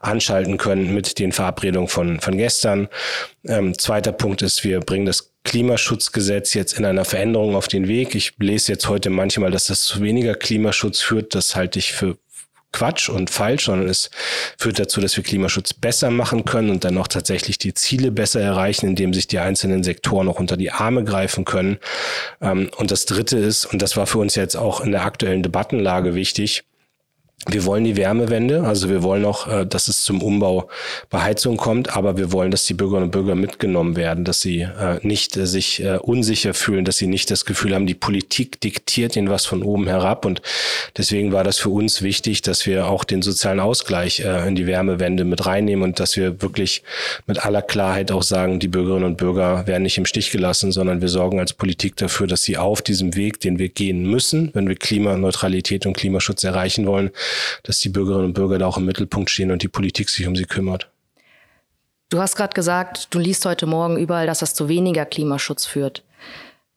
anschalten 0.00 0.58
können 0.58 0.94
mit 0.94 1.18
den 1.18 1.32
Verabredungen 1.32 1.88
von, 1.88 2.20
von 2.20 2.36
gestern. 2.36 2.88
Ähm, 3.46 3.76
zweiter 3.76 4.12
Punkt 4.12 4.42
ist, 4.42 4.62
wir 4.62 4.78
bringen 4.80 5.06
das 5.06 5.32
Klimaschutzgesetz 5.42 6.54
jetzt 6.54 6.78
in 6.78 6.84
einer 6.84 7.04
Veränderung 7.04 7.56
auf 7.56 7.66
den 7.66 7.88
Weg. 7.88 8.14
Ich 8.14 8.34
lese 8.38 8.72
jetzt 8.72 8.88
heute 8.88 9.10
manchmal, 9.10 9.50
dass 9.50 9.66
das 9.66 9.82
zu 9.82 10.02
weniger 10.02 10.34
Klimaschutz 10.34 11.00
führt. 11.00 11.34
Das 11.34 11.56
halte 11.56 11.78
ich 11.78 11.92
für 11.92 12.16
Quatsch 12.72 13.08
und 13.08 13.30
falsch, 13.30 13.66
sondern 13.66 13.88
es 13.88 14.10
führt 14.58 14.78
dazu, 14.78 15.00
dass 15.00 15.16
wir 15.16 15.24
Klimaschutz 15.24 15.74
besser 15.74 16.10
machen 16.10 16.44
können 16.44 16.70
und 16.70 16.84
dann 16.84 16.98
auch 16.98 17.08
tatsächlich 17.08 17.58
die 17.58 17.74
Ziele 17.74 18.10
besser 18.10 18.40
erreichen, 18.40 18.86
indem 18.86 19.12
sich 19.12 19.26
die 19.26 19.38
einzelnen 19.38 19.82
Sektoren 19.82 20.28
auch 20.28 20.38
unter 20.38 20.56
die 20.56 20.70
Arme 20.70 21.04
greifen 21.04 21.44
können. 21.44 21.78
Ähm, 22.40 22.70
und 22.76 22.90
das 22.90 23.06
Dritte 23.06 23.38
ist, 23.38 23.66
und 23.66 23.82
das 23.82 23.96
war 23.96 24.06
für 24.06 24.18
uns 24.18 24.34
jetzt 24.34 24.56
auch 24.56 24.80
in 24.80 24.92
der 24.92 25.04
aktuellen 25.04 25.42
Debattenlage 25.42 26.14
wichtig, 26.14 26.64
wir 27.48 27.64
wollen 27.64 27.84
die 27.84 27.96
Wärmewende, 27.96 28.64
also 28.64 28.90
wir 28.90 29.02
wollen 29.02 29.24
auch, 29.24 29.48
äh, 29.48 29.64
dass 29.64 29.88
es 29.88 30.04
zum 30.04 30.22
Umbau 30.22 30.68
bei 31.08 31.22
Heizung 31.22 31.56
kommt, 31.56 31.96
aber 31.96 32.18
wir 32.18 32.32
wollen, 32.32 32.50
dass 32.50 32.66
die 32.66 32.74
Bürgerinnen 32.74 33.04
und 33.04 33.12
Bürger 33.12 33.34
mitgenommen 33.34 33.96
werden, 33.96 34.24
dass 34.26 34.42
sie 34.42 34.60
äh, 34.60 34.98
nicht 35.00 35.38
äh, 35.38 35.46
sich 35.46 35.82
unsicher 36.02 36.52
fühlen, 36.52 36.84
dass 36.84 36.98
sie 36.98 37.06
nicht 37.06 37.30
das 37.30 37.46
Gefühl 37.46 37.74
haben, 37.74 37.86
die 37.86 37.94
Politik 37.94 38.60
diktiert 38.60 39.16
ihnen 39.16 39.30
was 39.30 39.46
von 39.46 39.62
oben 39.62 39.86
herab. 39.86 40.26
Und 40.26 40.42
deswegen 40.96 41.32
war 41.32 41.42
das 41.42 41.58
für 41.58 41.70
uns 41.70 42.02
wichtig, 42.02 42.42
dass 42.42 42.66
wir 42.66 42.86
auch 42.86 43.04
den 43.04 43.22
sozialen 43.22 43.60
Ausgleich 43.60 44.20
in 44.20 44.54
die 44.54 44.66
Wärmewende 44.66 45.24
mit 45.24 45.46
reinnehmen 45.46 45.84
und 45.84 46.00
dass 46.00 46.16
wir 46.16 46.42
wirklich 46.42 46.82
mit 47.26 47.44
aller 47.44 47.62
Klarheit 47.62 48.12
auch 48.12 48.22
sagen, 48.22 48.60
die 48.60 48.68
Bürgerinnen 48.68 49.04
und 49.04 49.16
Bürger 49.16 49.66
werden 49.66 49.84
nicht 49.84 49.98
im 49.98 50.06
Stich 50.06 50.30
gelassen, 50.30 50.72
sondern 50.72 51.00
wir 51.00 51.08
sorgen 51.08 51.40
als 51.40 51.52
Politik 51.52 51.96
dafür, 51.96 52.26
dass 52.26 52.42
sie 52.42 52.58
auf 52.58 52.82
diesem 52.82 53.16
Weg, 53.16 53.40
den 53.40 53.58
wir 53.58 53.68
gehen 53.68 54.04
müssen, 54.04 54.50
wenn 54.52 54.68
wir 54.68 54.76
Klimaneutralität 54.76 55.86
und 55.86 55.96
Klimaschutz 55.96 56.44
erreichen 56.44 56.86
wollen, 56.86 57.10
dass 57.62 57.78
die 57.80 57.88
Bürgerinnen 57.88 58.26
und 58.26 58.32
Bürger 58.34 58.58
da 58.58 58.66
auch 58.66 58.78
im 58.78 58.86
Mittelpunkt 58.86 59.30
stehen 59.30 59.50
und 59.50 59.62
die 59.62 59.68
Politik 59.68 60.08
sich 60.08 60.26
um 60.26 60.36
sie 60.36 60.44
kümmert. 60.44 60.90
Du 62.08 62.18
hast 62.20 62.34
gerade 62.34 62.54
gesagt, 62.54 63.08
du 63.10 63.18
liest 63.18 63.46
heute 63.46 63.66
Morgen 63.66 63.96
überall, 63.96 64.26
dass 64.26 64.40
das 64.40 64.54
zu 64.54 64.68
weniger 64.68 65.06
Klimaschutz 65.06 65.64
führt. 65.64 66.02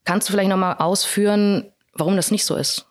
Kannst 0.05 0.29
du 0.29 0.33
vielleicht 0.33 0.49
nochmal 0.49 0.75
ausführen, 0.77 1.71
warum 1.93 2.15
das 2.15 2.29
nicht 2.29 2.45
so 2.45 2.55
ist? 2.55 2.85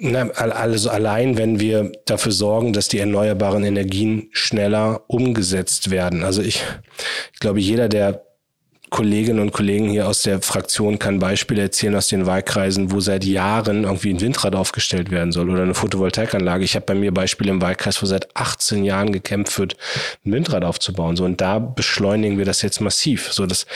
Na, 0.00 0.28
also 0.30 0.90
allein, 0.90 1.38
wenn 1.38 1.58
wir 1.58 1.90
dafür 2.04 2.30
sorgen, 2.30 2.72
dass 2.72 2.88
die 2.88 2.98
erneuerbaren 2.98 3.64
Energien 3.64 4.28
schneller 4.32 5.02
umgesetzt 5.08 5.90
werden. 5.90 6.22
Also 6.22 6.40
ich, 6.40 6.62
ich 7.32 7.40
glaube, 7.40 7.58
jeder, 7.58 7.88
der 7.88 8.27
Kolleginnen 8.90 9.40
und 9.40 9.52
Kollegen 9.52 9.88
hier 9.88 10.08
aus 10.08 10.22
der 10.22 10.40
Fraktion 10.40 10.98
kann 10.98 11.18
Beispiele 11.18 11.62
erzählen 11.62 11.94
aus 11.96 12.08
den 12.08 12.26
Wahlkreisen, 12.26 12.92
wo 12.92 13.00
seit 13.00 13.24
Jahren 13.24 13.84
irgendwie 13.84 14.10
ein 14.10 14.20
Windrad 14.20 14.54
aufgestellt 14.54 15.10
werden 15.10 15.32
soll 15.32 15.50
oder 15.50 15.62
eine 15.62 15.74
Photovoltaikanlage. 15.74 16.64
Ich 16.64 16.74
habe 16.74 16.86
bei 16.86 16.94
mir 16.94 17.12
Beispiele 17.12 17.50
im 17.50 17.60
Wahlkreis, 17.60 18.02
wo 18.02 18.06
seit 18.06 18.34
18 18.36 18.84
Jahren 18.84 19.12
gekämpft 19.12 19.58
wird, 19.58 19.76
ein 20.24 20.32
Windrad 20.32 20.64
aufzubauen. 20.64 21.16
So 21.16 21.24
und 21.24 21.40
da 21.40 21.58
beschleunigen 21.58 22.38
wir 22.38 22.44
das 22.44 22.62
jetzt 22.62 22.80
massiv. 22.80 23.32
So 23.32 23.46
dass 23.46 23.66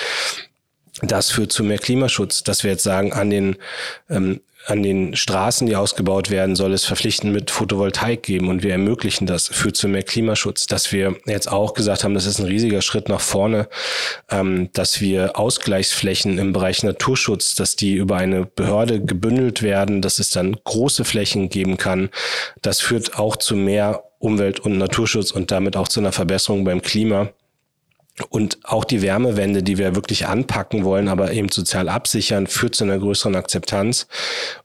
das 1.01 1.31
führt 1.31 1.53
zu 1.53 1.65
mehr 1.65 1.79
Klimaschutz, 1.79 2.43
dass 2.43 2.65
wir 2.65 2.71
jetzt 2.71 2.85
sagen, 2.85 3.13
an 3.13 3.31
den 3.31 3.57
ähm, 4.11 4.41
an 4.67 4.83
den 4.83 5.17
Straßen, 5.17 5.67
die 5.67 5.77
ausgebaut 5.77 6.31
werden, 6.31 6.57
soll 6.57 6.73
es 6.73 6.85
verpflichtend 6.85 7.33
mit 7.33 7.51
Photovoltaik 7.51 8.23
geben 8.23 8.49
und 8.49 8.63
wir 8.63 8.73
ermöglichen 8.73 9.27
das, 9.27 9.49
führt 9.49 9.77
zu 9.77 9.89
mehr 9.89 10.03
Klimaschutz. 10.03 10.67
Dass 10.67 10.93
wir 10.93 11.17
jetzt 11.27 11.51
auch 11.51 11.75
gesagt 11.75 12.05
haben, 12.05 12.15
das 12.15 12.27
ist 12.27 12.39
ein 12.39 12.47
riesiger 12.47 12.83
Schritt 12.83 13.09
nach 13.09 13.21
vorne, 13.21 13.69
ähm, 14.31 14.71
dass 14.73 15.01
wir 15.01 15.39
Ausgleichsflächen 15.39 16.39
im 16.39 16.53
Bereich 16.53 16.83
Naturschutz, 16.83 17.55
dass 17.55 17.77
die 17.77 17.95
über 17.95 18.17
eine 18.17 18.47
Behörde 18.47 19.01
gebündelt 19.01 19.63
werden, 19.63 20.03
dass 20.03 20.19
es 20.19 20.31
dann 20.31 20.57
große 20.65 21.05
Flächen 21.05 21.49
geben 21.49 21.77
kann. 21.77 22.11
Das 22.61 22.81
führt 22.81 23.19
auch 23.19 23.37
zu 23.37 23.57
mehr 23.57 24.05
Umwelt- 24.19 24.61
und 24.61 24.79
Naturschutz 24.79 25.33
und 25.33 25.51
damit 25.51 25.77
auch 25.77 25.89
zu 25.89 25.99
einer 25.99 26.13
Verbesserung 26.13 26.65
beim 26.65 26.81
Klima. 26.81 27.31
Und 28.29 28.59
auch 28.65 28.85
die 28.85 29.01
Wärmewende, 29.01 29.63
die 29.63 29.79
wir 29.79 29.95
wirklich 29.95 30.27
anpacken 30.27 30.85
wollen, 30.85 31.09
aber 31.09 31.33
eben 31.33 31.49
sozial 31.49 31.89
absichern, 31.89 32.47
führt 32.47 32.75
zu 32.75 32.85
einer 32.85 32.99
größeren 32.99 33.35
Akzeptanz 33.35 34.07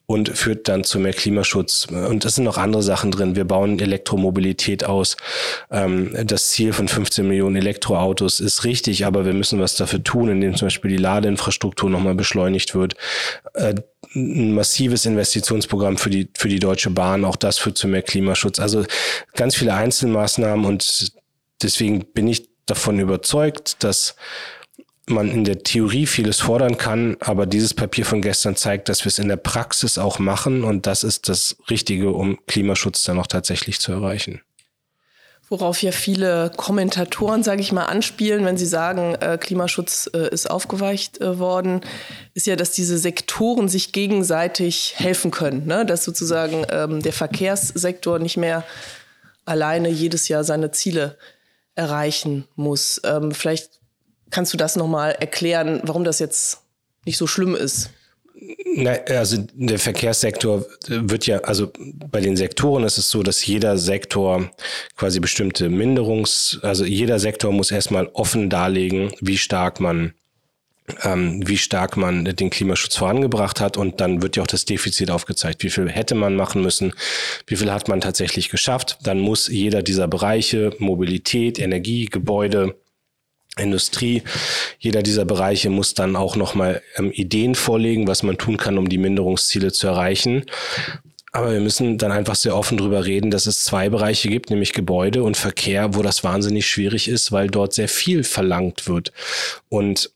und 0.05 0.29
führt 0.37 0.67
dann 0.67 0.83
zu 0.83 0.99
mehr 0.99 1.13
Klimaschutz. 1.13 1.87
Und 1.89 2.25
es 2.25 2.35
sind 2.35 2.43
noch 2.43 2.57
andere 2.57 2.83
Sachen 2.83 3.09
drin. 3.09 3.37
Wir 3.37 3.45
bauen 3.45 3.79
Elektromobilität 3.79 4.83
aus. 4.83 5.15
Ähm, 5.71 6.11
das 6.25 6.49
Ziel 6.49 6.73
von 6.73 6.89
15 6.89 7.25
Millionen 7.25 7.55
Elektroautos 7.55 8.41
ist 8.41 8.65
richtig, 8.65 9.05
aber 9.05 9.25
wir 9.25 9.33
müssen 9.33 9.61
was 9.61 9.75
dafür 9.75 10.03
tun, 10.03 10.27
indem 10.27 10.55
zum 10.55 10.65
Beispiel 10.65 10.91
die 10.91 10.97
Ladeinfrastruktur 10.97 11.89
nochmal 11.89 12.15
beschleunigt 12.15 12.75
wird. 12.75 12.95
Äh, 13.53 13.75
ein 14.13 14.53
massives 14.55 15.05
Investitionsprogramm 15.05 15.97
für 15.97 16.09
die, 16.09 16.29
für 16.37 16.49
die 16.49 16.59
Deutsche 16.59 16.89
Bahn. 16.89 17.23
Auch 17.23 17.37
das 17.37 17.59
führt 17.59 17.77
zu 17.77 17.87
mehr 17.87 18.01
Klimaschutz. 18.01 18.59
Also 18.59 18.83
ganz 19.35 19.55
viele 19.55 19.73
Einzelmaßnahmen 19.73 20.65
und 20.65 21.13
deswegen 21.61 22.05
bin 22.13 22.27
ich 22.27 22.49
davon 22.67 22.99
überzeugt, 22.99 23.83
dass 23.83 24.15
man 25.09 25.31
in 25.31 25.43
der 25.45 25.63
Theorie 25.63 26.05
vieles 26.05 26.39
fordern 26.41 26.77
kann, 26.77 27.17
aber 27.21 27.45
dieses 27.45 27.73
Papier 27.73 28.05
von 28.05 28.21
gestern 28.21 28.55
zeigt, 28.55 28.89
dass 28.89 29.05
wir 29.05 29.07
es 29.07 29.19
in 29.19 29.29
der 29.29 29.37
Praxis 29.37 29.97
auch 29.97 30.19
machen 30.19 30.63
und 30.63 30.85
das 30.85 31.03
ist 31.03 31.29
das 31.29 31.55
Richtige, 31.69 32.11
um 32.11 32.37
Klimaschutz 32.45 33.03
dann 33.03 33.19
auch 33.19 33.27
tatsächlich 33.27 33.79
zu 33.79 33.93
erreichen. 33.93 34.41
Worauf 35.49 35.81
ja 35.81 35.93
viele 35.93 36.51
Kommentatoren, 36.57 37.41
sage 37.41 37.61
ich 37.61 37.71
mal, 37.71 37.85
anspielen, 37.85 38.43
wenn 38.43 38.57
sie 38.57 38.65
sagen, 38.65 39.15
äh, 39.15 39.37
Klimaschutz 39.39 40.09
äh, 40.13 40.27
ist 40.29 40.51
aufgeweicht 40.51 41.21
äh, 41.21 41.39
worden, 41.39 41.79
ist 42.33 42.47
ja, 42.47 42.57
dass 42.57 42.71
diese 42.71 42.97
Sektoren 42.97 43.69
sich 43.69 43.93
gegenseitig 43.93 44.95
helfen 44.97 45.31
können. 45.31 45.65
Ne? 45.65 45.85
Dass 45.85 46.03
sozusagen 46.03 46.65
ähm, 46.69 47.01
der 47.01 47.13
Verkehrssektor 47.13 48.19
nicht 48.19 48.35
mehr 48.35 48.65
alleine 49.45 49.87
jedes 49.87 50.27
Jahr 50.27 50.43
seine 50.43 50.71
Ziele 50.71 51.17
erreichen 51.77 52.47
muss. 52.55 52.99
Ähm, 53.03 53.31
vielleicht 53.31 53.79
kannst 54.29 54.53
du 54.53 54.57
das 54.57 54.75
nochmal 54.75 55.11
erklären, 55.19 55.81
warum 55.83 56.03
das 56.03 56.19
jetzt 56.19 56.59
nicht 57.05 57.17
so 57.17 57.27
schlimm 57.27 57.55
ist. 57.55 57.91
Na, 58.75 58.91
also 59.07 59.45
der 59.53 59.79
Verkehrssektor 59.79 60.65
wird 60.87 61.25
ja, 61.25 61.39
also 61.39 61.71
bei 62.11 62.21
den 62.21 62.37
Sektoren 62.37 62.83
ist 62.83 62.97
es 62.97 63.09
so, 63.09 63.23
dass 63.23 63.45
jeder 63.45 63.77
Sektor 63.77 64.51
quasi 64.95 65.19
bestimmte 65.19 65.69
Minderungs, 65.69 66.59
also 66.61 66.85
jeder 66.85 67.17
Sektor 67.19 67.51
muss 67.51 67.71
erstmal 67.71 68.07
offen 68.13 68.49
darlegen, 68.49 69.11
wie 69.21 69.37
stark 69.37 69.79
man 69.79 70.13
ähm, 71.03 71.45
wie 71.45 71.57
stark 71.57 71.97
man 71.97 72.25
den 72.25 72.49
Klimaschutz 72.49 72.95
vorangebracht 72.95 73.59
hat 73.59 73.77
und 73.77 73.99
dann 73.99 74.21
wird 74.21 74.35
ja 74.35 74.43
auch 74.43 74.47
das 74.47 74.65
Defizit 74.65 75.11
aufgezeigt. 75.11 75.63
Wie 75.63 75.69
viel 75.69 75.89
hätte 75.89 76.15
man 76.15 76.35
machen 76.35 76.61
müssen? 76.61 76.93
Wie 77.45 77.55
viel 77.55 77.71
hat 77.71 77.87
man 77.87 78.01
tatsächlich 78.01 78.49
geschafft? 78.49 78.97
Dann 79.03 79.19
muss 79.19 79.47
jeder 79.47 79.83
dieser 79.83 80.07
Bereiche, 80.07 80.71
Mobilität, 80.79 81.59
Energie, 81.59 82.05
Gebäude, 82.05 82.75
Industrie, 83.57 84.21
jeder 84.79 85.01
dieser 85.01 85.25
Bereiche 85.25 85.69
muss 85.71 85.95
dann 85.95 86.15
auch 86.15 86.35
nochmal 86.35 86.81
ähm, 86.95 87.11
Ideen 87.11 87.55
vorlegen, 87.55 88.07
was 88.07 88.21
man 88.21 88.37
tun 88.37 88.57
kann, 88.57 88.77
um 88.77 88.87
die 88.87 88.99
Minderungsziele 88.99 89.71
zu 89.71 89.87
erreichen. 89.87 90.45
Aber 91.31 91.51
wir 91.51 91.59
müssen 91.59 91.97
dann 91.97 92.11
einfach 92.11 92.35
sehr 92.35 92.55
offen 92.55 92.77
drüber 92.77 93.05
reden, 93.05 93.31
dass 93.31 93.47
es 93.47 93.63
zwei 93.63 93.89
Bereiche 93.89 94.29
gibt, 94.29 94.49
nämlich 94.49 94.73
Gebäude 94.73 95.23
und 95.23 95.37
Verkehr, 95.37 95.95
wo 95.95 96.01
das 96.01 96.23
wahnsinnig 96.23 96.67
schwierig 96.67 97.07
ist, 97.07 97.31
weil 97.31 97.47
dort 97.47 97.73
sehr 97.73 97.89
viel 97.89 98.23
verlangt 98.23 98.87
wird. 98.87 99.11
Und 99.69 100.11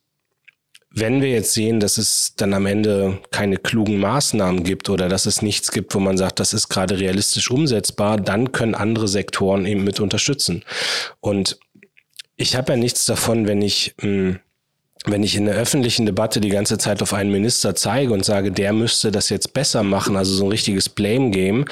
wenn 0.94 1.22
wir 1.22 1.30
jetzt 1.30 1.54
sehen, 1.54 1.80
dass 1.80 1.98
es 1.98 2.34
dann 2.36 2.54
am 2.54 2.66
Ende 2.66 3.20
keine 3.32 3.58
klugen 3.58 3.98
Maßnahmen 4.00 4.64
gibt 4.64 4.90
oder 4.90 5.08
dass 5.08 5.26
es 5.26 5.42
nichts 5.42 5.72
gibt, 5.72 5.96
wo 5.96 6.00
man 6.00 6.18
sagt, 6.18 6.40
das 6.40 6.54
ist 6.54 6.68
gerade 6.68 7.00
realistisch 7.00 7.50
umsetzbar, 7.50 8.18
dann 8.18 8.52
können 8.52 8.76
andere 8.76 9.08
Sektoren 9.08 9.66
eben 9.66 9.86
mit 9.86 10.02
unterstützen. 10.02 10.64
Und 11.22 11.60
ich 12.36 12.56
habe 12.56 12.74
ja 12.74 12.78
nichts 12.78 13.06
davon, 13.06 13.48
wenn 13.48 13.62
ich 13.62 13.96
mh, 14.02 14.08
hm, 14.08 14.40
wenn 15.06 15.24
ich 15.24 15.36
in 15.36 15.46
der 15.46 15.56
öffentlichen 15.56 16.06
Debatte 16.06 16.40
die 16.42 16.50
ganze 16.50 16.78
Zeit 16.78 17.02
auf 17.02 17.14
einen 17.14 17.32
Minister 17.32 17.74
zeige 17.74 18.14
und 18.14 18.24
sage, 18.24 18.52
der 18.52 18.72
müsste 18.72 19.12
das 19.12 19.30
jetzt 19.30 19.52
besser 19.54 19.82
machen, 19.82 20.16
also 20.16 20.32
so 20.34 20.44
ein 20.44 20.52
richtiges 20.52 20.90
Blame-Game, 20.90 21.66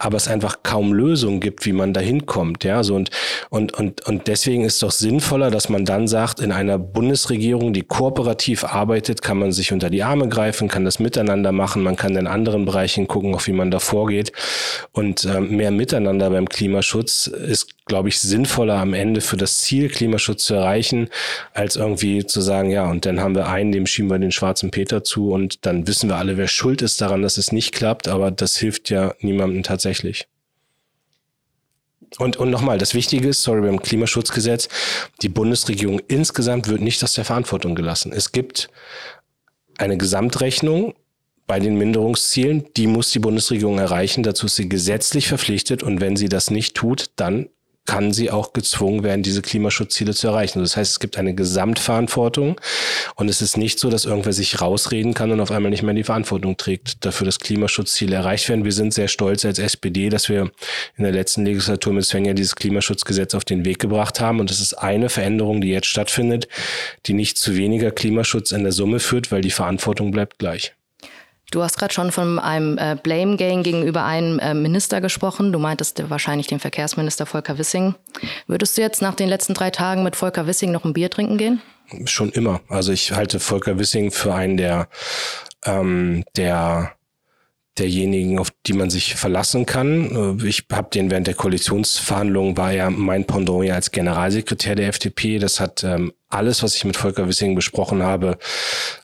aber 0.00 0.16
es 0.16 0.26
einfach 0.26 0.64
kaum 0.64 0.92
Lösungen 0.92 1.38
gibt, 1.38 1.64
wie 1.64 1.72
man 1.72 1.92
da 1.92 2.00
hinkommt, 2.00 2.64
ja, 2.64 2.82
so 2.82 2.96
und, 2.96 3.10
und, 3.50 3.72
und, 3.74 4.04
und 4.06 4.26
deswegen 4.26 4.64
ist 4.64 4.82
doch 4.82 4.90
sinnvoller, 4.90 5.52
dass 5.52 5.68
man 5.68 5.84
dann 5.84 6.08
sagt, 6.08 6.40
in 6.40 6.50
einer 6.50 6.76
Bundesregierung, 6.76 7.72
die 7.72 7.82
kooperativ 7.82 8.64
arbeitet, 8.64 9.22
kann 9.22 9.38
man 9.38 9.52
sich 9.52 9.72
unter 9.72 9.88
die 9.88 10.02
Arme 10.02 10.28
greifen, 10.28 10.66
kann 10.66 10.84
das 10.84 10.98
miteinander 10.98 11.52
machen, 11.52 11.84
man 11.84 11.94
kann 11.94 12.16
in 12.16 12.26
anderen 12.26 12.64
Bereichen 12.64 13.06
gucken, 13.06 13.32
auch 13.32 13.46
wie 13.46 13.52
man 13.52 13.70
da 13.70 13.78
vorgeht 13.78 14.32
und 14.90 15.24
äh, 15.24 15.40
mehr 15.40 15.70
Miteinander 15.70 16.30
beim 16.30 16.48
Klimaschutz 16.48 17.28
ist 17.28 17.68
glaube 17.86 18.08
ich, 18.08 18.20
sinnvoller 18.20 18.76
am 18.76 18.94
Ende 18.94 19.20
für 19.20 19.36
das 19.36 19.58
Ziel 19.58 19.88
Klimaschutz 19.88 20.44
zu 20.44 20.54
erreichen, 20.54 21.08
als 21.52 21.76
irgendwie 21.76 22.24
zu 22.24 22.40
sagen, 22.40 22.70
ja, 22.72 22.90
und 22.90 23.04
dann 23.04 23.20
haben 23.20 23.34
wir 23.34 23.48
einen, 23.48 23.70
dem 23.70 23.86
schieben 23.86 24.10
wir 24.10 24.18
den 24.18 24.32
schwarzen 24.32 24.70
Peter 24.70 25.04
zu 25.04 25.30
und 25.30 25.66
dann 25.66 25.86
wissen 25.86 26.08
wir 26.08 26.16
alle, 26.16 26.38
wer 26.38 26.48
schuld 26.48 26.80
ist 26.80 27.00
daran, 27.00 27.20
dass 27.22 27.36
es 27.36 27.52
nicht 27.52 27.72
klappt, 27.74 28.08
aber 28.08 28.30
das 28.30 28.56
hilft 28.56 28.88
ja 28.88 29.14
niemandem 29.20 29.62
tatsächlich. 29.62 30.26
Und, 32.18 32.36
und 32.36 32.50
nochmal, 32.50 32.78
das 32.78 32.94
Wichtige 32.94 33.28
ist, 33.28 33.42
sorry, 33.42 33.60
beim 33.60 33.80
Klimaschutzgesetz, 33.80 34.68
die 35.22 35.28
Bundesregierung 35.28 36.00
insgesamt 36.08 36.68
wird 36.68 36.80
nicht 36.80 37.02
aus 37.04 37.12
der 37.14 37.24
Verantwortung 37.24 37.74
gelassen. 37.74 38.12
Es 38.12 38.32
gibt 38.32 38.68
eine 39.78 39.96
Gesamtrechnung 39.96 40.94
bei 41.46 41.60
den 41.60 41.76
Minderungszielen, 41.76 42.64
die 42.76 42.86
muss 42.86 43.10
die 43.10 43.18
Bundesregierung 43.18 43.78
erreichen. 43.78 44.22
Dazu 44.22 44.46
ist 44.46 44.56
sie 44.56 44.68
gesetzlich 44.68 45.28
verpflichtet 45.28 45.82
und 45.82 46.00
wenn 46.00 46.16
sie 46.16 46.28
das 46.28 46.50
nicht 46.50 46.74
tut, 46.74 47.10
dann 47.16 47.48
kann 47.84 48.12
sie 48.12 48.30
auch 48.30 48.52
gezwungen 48.52 49.02
werden, 49.02 49.22
diese 49.22 49.42
Klimaschutzziele 49.42 50.14
zu 50.14 50.28
erreichen. 50.28 50.60
Das 50.60 50.76
heißt, 50.76 50.92
es 50.92 51.00
gibt 51.00 51.18
eine 51.18 51.34
Gesamtverantwortung 51.34 52.60
und 53.16 53.28
es 53.28 53.42
ist 53.42 53.56
nicht 53.56 53.78
so, 53.78 53.90
dass 53.90 54.04
irgendwer 54.04 54.32
sich 54.32 54.60
rausreden 54.60 55.14
kann 55.14 55.32
und 55.32 55.40
auf 55.40 55.50
einmal 55.50 55.70
nicht 55.70 55.82
mehr 55.82 55.94
die 55.94 56.04
Verantwortung 56.04 56.56
trägt, 56.56 57.04
dafür 57.04 57.24
dass 57.24 57.40
Klimaschutzziele 57.40 58.14
erreicht 58.14 58.48
werden. 58.48 58.64
Wir 58.64 58.72
sind 58.72 58.94
sehr 58.94 59.08
stolz 59.08 59.44
als 59.44 59.58
SPD, 59.58 60.10
dass 60.10 60.28
wir 60.28 60.52
in 60.96 61.04
der 61.04 61.12
letzten 61.12 61.44
Legislatur 61.44 61.92
mit 61.92 62.04
Svenja 62.04 62.34
dieses 62.34 62.54
Klimaschutzgesetz 62.54 63.34
auf 63.34 63.44
den 63.44 63.64
Weg 63.64 63.80
gebracht 63.80 64.20
haben 64.20 64.38
und 64.38 64.50
es 64.50 64.60
ist 64.60 64.74
eine 64.74 65.08
Veränderung, 65.08 65.60
die 65.60 65.70
jetzt 65.70 65.88
stattfindet, 65.88 66.46
die 67.06 67.14
nicht 67.14 67.36
zu 67.36 67.56
weniger 67.56 67.90
Klimaschutz 67.90 68.52
in 68.52 68.62
der 68.62 68.72
Summe 68.72 69.00
führt, 69.00 69.32
weil 69.32 69.40
die 69.42 69.50
Verantwortung 69.50 70.12
bleibt 70.12 70.38
gleich. 70.38 70.74
Du 71.52 71.62
hast 71.62 71.78
gerade 71.78 71.92
schon 71.92 72.10
von 72.12 72.38
einem 72.38 72.78
äh, 72.78 72.96
Blame 73.00 73.36
Game 73.36 73.62
gegenüber 73.62 74.04
einem 74.04 74.38
äh, 74.38 74.54
Minister 74.54 75.02
gesprochen. 75.02 75.52
Du 75.52 75.58
meintest 75.58 76.08
wahrscheinlich 76.08 76.46
den 76.46 76.58
Verkehrsminister 76.58 77.26
Volker 77.26 77.58
Wissing. 77.58 77.94
Würdest 78.46 78.78
du 78.78 78.80
jetzt 78.80 79.02
nach 79.02 79.14
den 79.14 79.28
letzten 79.28 79.52
drei 79.52 79.68
Tagen 79.70 80.02
mit 80.02 80.16
Volker 80.16 80.46
Wissing 80.46 80.72
noch 80.72 80.86
ein 80.86 80.94
Bier 80.94 81.10
trinken 81.10 81.36
gehen? 81.36 81.60
Schon 82.06 82.30
immer. 82.30 82.62
Also 82.68 82.90
ich 82.92 83.12
halte 83.12 83.38
Volker 83.38 83.78
Wissing 83.78 84.10
für 84.10 84.32
einen 84.32 84.56
der, 84.56 84.88
ähm, 85.66 86.24
der 86.36 86.92
derjenigen, 87.78 88.38
auf 88.38 88.50
die 88.66 88.74
man 88.74 88.90
sich 88.90 89.14
verlassen 89.14 89.66
kann. 89.66 90.38
Äh, 90.40 90.46
ich 90.46 90.66
habe 90.70 90.90
den 90.90 91.10
während 91.10 91.26
der 91.26 91.34
Koalitionsverhandlungen 91.34 92.56
war 92.56 92.72
ja 92.72 92.90
mein 92.90 93.26
Pendant 93.26 93.64
ja 93.64 93.74
als 93.74 93.90
Generalsekretär 93.90 94.74
der 94.74 94.88
FDP. 94.88 95.38
Das 95.38 95.60
hat 95.60 95.82
ähm, 95.84 96.12
alles, 96.28 96.62
was 96.62 96.76
ich 96.76 96.84
mit 96.84 96.96
Volker 96.96 97.28
Wissing 97.28 97.54
besprochen 97.54 98.02
habe, 98.02 98.38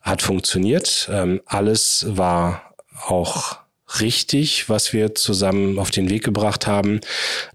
hat 0.03 0.23
funktioniert. 0.23 1.09
Ähm, 1.13 1.41
alles 1.47 2.07
war 2.09 2.75
auch 3.07 3.59
richtig, 4.01 4.69
was 4.69 4.93
wir 4.93 5.15
zusammen 5.15 5.79
auf 5.79 5.91
den 5.91 6.11
Weg 6.11 6.25
gebracht 6.25 6.67
haben. 6.67 7.01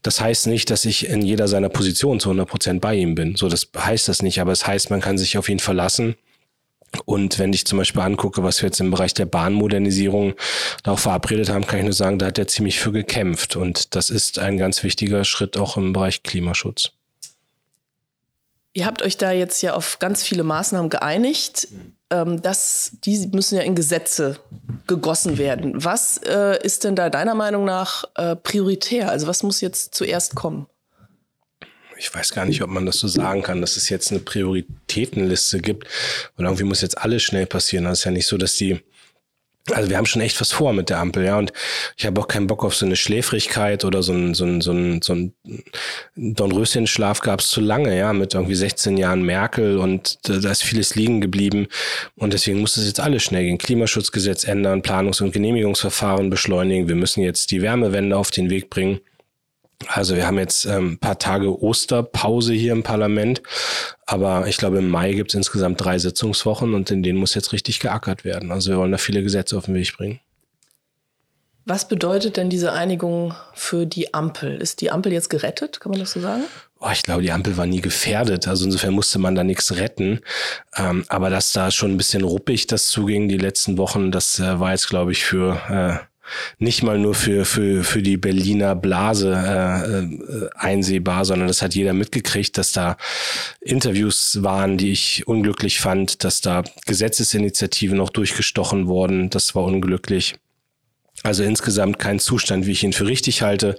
Das 0.01 0.19
heißt 0.19 0.47
nicht, 0.47 0.69
dass 0.71 0.85
ich 0.85 1.07
in 1.09 1.21
jeder 1.21 1.47
seiner 1.47 1.69
Positionen 1.69 2.19
zu 2.19 2.29
100 2.29 2.47
Prozent 2.47 2.81
bei 2.81 2.95
ihm 2.95 3.13
bin. 3.13 3.35
So, 3.35 3.49
das 3.49 3.69
heißt 3.77 4.07
das 4.07 4.21
nicht, 4.21 4.41
aber 4.41 4.51
es 4.51 4.65
heißt, 4.65 4.89
man 4.89 5.01
kann 5.01 5.17
sich 5.17 5.37
auf 5.37 5.49
ihn 5.49 5.59
verlassen. 5.59 6.15
Und 7.05 7.39
wenn 7.39 7.53
ich 7.53 7.65
zum 7.65 7.77
Beispiel 7.77 8.01
angucke, 8.01 8.43
was 8.43 8.61
wir 8.61 8.67
jetzt 8.67 8.79
im 8.79 8.91
Bereich 8.91 9.13
der 9.13 9.25
Bahnmodernisierung 9.25 10.33
auch 10.83 10.99
verabredet 10.99 11.49
haben, 11.49 11.65
kann 11.65 11.79
ich 11.79 11.85
nur 11.85 11.93
sagen, 11.93 12.19
da 12.19 12.27
hat 12.27 12.37
er 12.37 12.47
ziemlich 12.47 12.79
für 12.79 12.91
gekämpft. 12.91 13.55
Und 13.55 13.95
das 13.95 14.09
ist 14.09 14.39
ein 14.39 14.57
ganz 14.57 14.83
wichtiger 14.83 15.23
Schritt 15.23 15.57
auch 15.57 15.77
im 15.77 15.93
Bereich 15.93 16.23
Klimaschutz. 16.23 16.91
Ihr 18.75 18.87
habt 18.87 19.03
euch 19.03 19.17
da 19.17 19.31
jetzt 19.31 19.61
ja 19.61 19.75
auf 19.75 19.99
ganz 19.99 20.23
viele 20.23 20.43
Maßnahmen 20.43 20.89
geeinigt. 20.89 21.67
Ähm, 22.09 22.41
das, 22.41 22.93
die 23.05 23.27
müssen 23.27 23.55
ja 23.55 23.61
in 23.61 23.75
Gesetze 23.75 24.37
gegossen 24.87 25.37
werden. 25.37 25.83
Was 25.83 26.17
äh, 26.25 26.63
ist 26.63 26.83
denn 26.83 26.95
da 26.95 27.11
deiner 27.11 27.35
Meinung 27.35 27.65
nach 27.65 28.05
äh, 28.15 28.35
prioritär? 28.35 29.09
Also 29.09 29.27
was 29.27 29.43
muss 29.43 29.61
jetzt 29.61 29.93
zuerst 29.93 30.33
kommen? 30.33 30.65
Ich 32.03 32.13
weiß 32.13 32.33
gar 32.33 32.45
nicht, 32.45 32.61
ob 32.61 32.69
man 32.69 32.85
das 32.85 32.97
so 32.97 33.07
sagen 33.07 33.43
kann, 33.43 33.61
dass 33.61 33.77
es 33.77 33.87
jetzt 33.87 34.11
eine 34.11 34.19
Prioritätenliste 34.19 35.59
gibt 35.59 35.87
und 36.35 36.43
irgendwie 36.43 36.65
muss 36.65 36.81
jetzt 36.81 36.97
alles 36.97 37.23
schnell 37.23 37.45
passieren. 37.45 37.85
Das 37.85 37.99
ist 37.99 38.03
ja 38.03 38.11
nicht 38.11 38.27
so, 38.27 38.37
dass 38.37 38.55
die 38.55 38.81
also 39.71 39.89
wir 39.89 39.95
haben 39.95 40.05
schon 40.05 40.21
echt 40.21 40.41
was 40.41 40.51
vor 40.51 40.73
mit 40.73 40.89
der 40.89 40.97
Ampel, 40.99 41.23
ja. 41.23 41.37
Und 41.37 41.53
ich 41.95 42.05
habe 42.05 42.19
auch 42.19 42.27
keinen 42.27 42.47
Bock 42.47 42.65
auf 42.65 42.75
so 42.75 42.85
eine 42.85 42.97
Schläfrigkeit 42.97 43.85
oder 43.85 44.03
so 44.03 44.11
ein, 44.11 44.33
so 44.33 44.43
ein, 44.43 44.59
so 44.59 44.73
ein, 44.73 45.01
so 45.01 45.13
ein 45.13 45.33
Dornröschen-Schlaf 46.17 47.21
gab 47.21 47.39
es 47.39 47.49
zu 47.49 47.61
lange, 47.61 47.97
ja, 47.97 48.11
mit 48.11 48.33
irgendwie 48.33 48.55
16 48.55 48.97
Jahren 48.97 49.23
Merkel 49.23 49.77
und 49.77 50.19
da 50.27 50.51
ist 50.51 50.63
vieles 50.63 50.95
liegen 50.95 51.21
geblieben. 51.21 51.67
Und 52.17 52.33
deswegen 52.33 52.59
muss 52.59 52.75
es 52.75 52.87
jetzt 52.87 52.99
alles 52.99 53.23
schnell 53.23 53.45
gehen. 53.45 53.57
Klimaschutzgesetz 53.57 54.43
ändern, 54.43 54.81
Planungs- 54.81 55.23
und 55.23 55.31
Genehmigungsverfahren 55.31 56.29
beschleunigen. 56.29 56.89
Wir 56.89 56.95
müssen 56.95 57.21
jetzt 57.21 57.51
die 57.51 57.61
Wärmewende 57.61 58.17
auf 58.17 58.31
den 58.31 58.49
Weg 58.49 58.69
bringen. 58.69 58.99
Also 59.87 60.15
wir 60.15 60.25
haben 60.25 60.39
jetzt 60.39 60.65
ähm, 60.65 60.97
paar 60.97 61.19
Tage 61.19 61.61
Osterpause 61.61 62.53
hier 62.53 62.71
im 62.71 62.83
Parlament, 62.83 63.41
aber 64.05 64.47
ich 64.47 64.57
glaube 64.57 64.77
im 64.79 64.89
Mai 64.89 65.13
gibt 65.13 65.31
es 65.31 65.35
insgesamt 65.35 65.83
drei 65.83 65.99
Sitzungswochen 65.99 66.73
und 66.73 66.89
in 66.91 67.03
denen 67.03 67.19
muss 67.19 67.35
jetzt 67.35 67.51
richtig 67.53 67.79
geackert 67.79 68.23
werden. 68.23 68.51
Also 68.51 68.71
wir 68.71 68.77
wollen 68.77 68.91
da 68.91 68.97
viele 68.97 69.23
Gesetze 69.23 69.57
auf 69.57 69.65
den 69.65 69.75
Weg 69.75 69.95
bringen. 69.95 70.19
Was 71.65 71.87
bedeutet 71.87 72.35
denn 72.35 72.49
diese 72.49 72.73
Einigung 72.73 73.33
für 73.53 73.85
die 73.85 74.13
Ampel? 74.13 74.61
Ist 74.61 74.81
die 74.81 74.91
Ampel 74.91 75.13
jetzt 75.13 75.29
gerettet? 75.29 75.79
Kann 75.79 75.91
man 75.91 75.99
das 75.99 76.11
so 76.11 76.19
sagen? 76.19 76.43
Oh, 76.81 76.89
ich 76.91 77.03
glaube, 77.03 77.21
die 77.21 77.31
Ampel 77.31 77.55
war 77.55 77.65
nie 77.65 77.79
gefährdet. 77.79 78.49
Also 78.49 78.65
insofern 78.65 78.93
musste 78.93 79.17
man 79.17 79.35
da 79.35 79.45
nichts 79.45 79.77
retten. 79.77 80.19
Ähm, 80.75 81.05
aber 81.07 81.29
dass 81.29 81.53
da 81.53 81.71
schon 81.71 81.91
ein 81.91 81.97
bisschen 81.97 82.25
ruppig 82.25 82.67
das 82.67 82.87
zuging 82.87 83.29
die 83.29 83.37
letzten 83.37 83.77
Wochen, 83.77 84.11
das 84.11 84.39
äh, 84.39 84.59
war 84.59 84.71
jetzt, 84.71 84.89
glaube 84.89 85.13
ich, 85.13 85.23
für 85.23 85.61
äh, 85.69 86.12
nicht 86.57 86.83
mal 86.83 86.97
nur 86.97 87.15
für, 87.15 87.45
für, 87.45 87.83
für 87.83 88.01
die 88.01 88.17
Berliner 88.17 88.75
Blase 88.75 89.33
äh, 89.33 89.99
äh, 89.99 90.49
einsehbar, 90.55 91.25
sondern 91.25 91.47
das 91.47 91.61
hat 91.61 91.75
jeder 91.75 91.93
mitgekriegt, 91.93 92.57
dass 92.57 92.71
da 92.71 92.97
Interviews 93.61 94.39
waren, 94.41 94.77
die 94.77 94.91
ich 94.91 95.27
unglücklich 95.27 95.79
fand, 95.79 96.23
dass 96.23 96.41
da 96.41 96.63
Gesetzesinitiativen 96.85 97.97
noch 97.97 98.09
durchgestochen 98.09 98.87
wurden. 98.87 99.29
Das 99.29 99.55
war 99.55 99.63
unglücklich. 99.63 100.35
Also 101.23 101.43
insgesamt 101.43 101.99
kein 101.99 102.19
Zustand, 102.19 102.65
wie 102.65 102.71
ich 102.71 102.83
ihn 102.83 102.93
für 102.93 103.07
richtig 103.07 103.41
halte. 103.41 103.77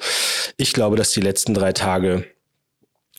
Ich 0.57 0.73
glaube, 0.73 0.97
dass 0.97 1.13
die 1.13 1.21
letzten 1.21 1.53
drei 1.53 1.73
Tage 1.73 2.25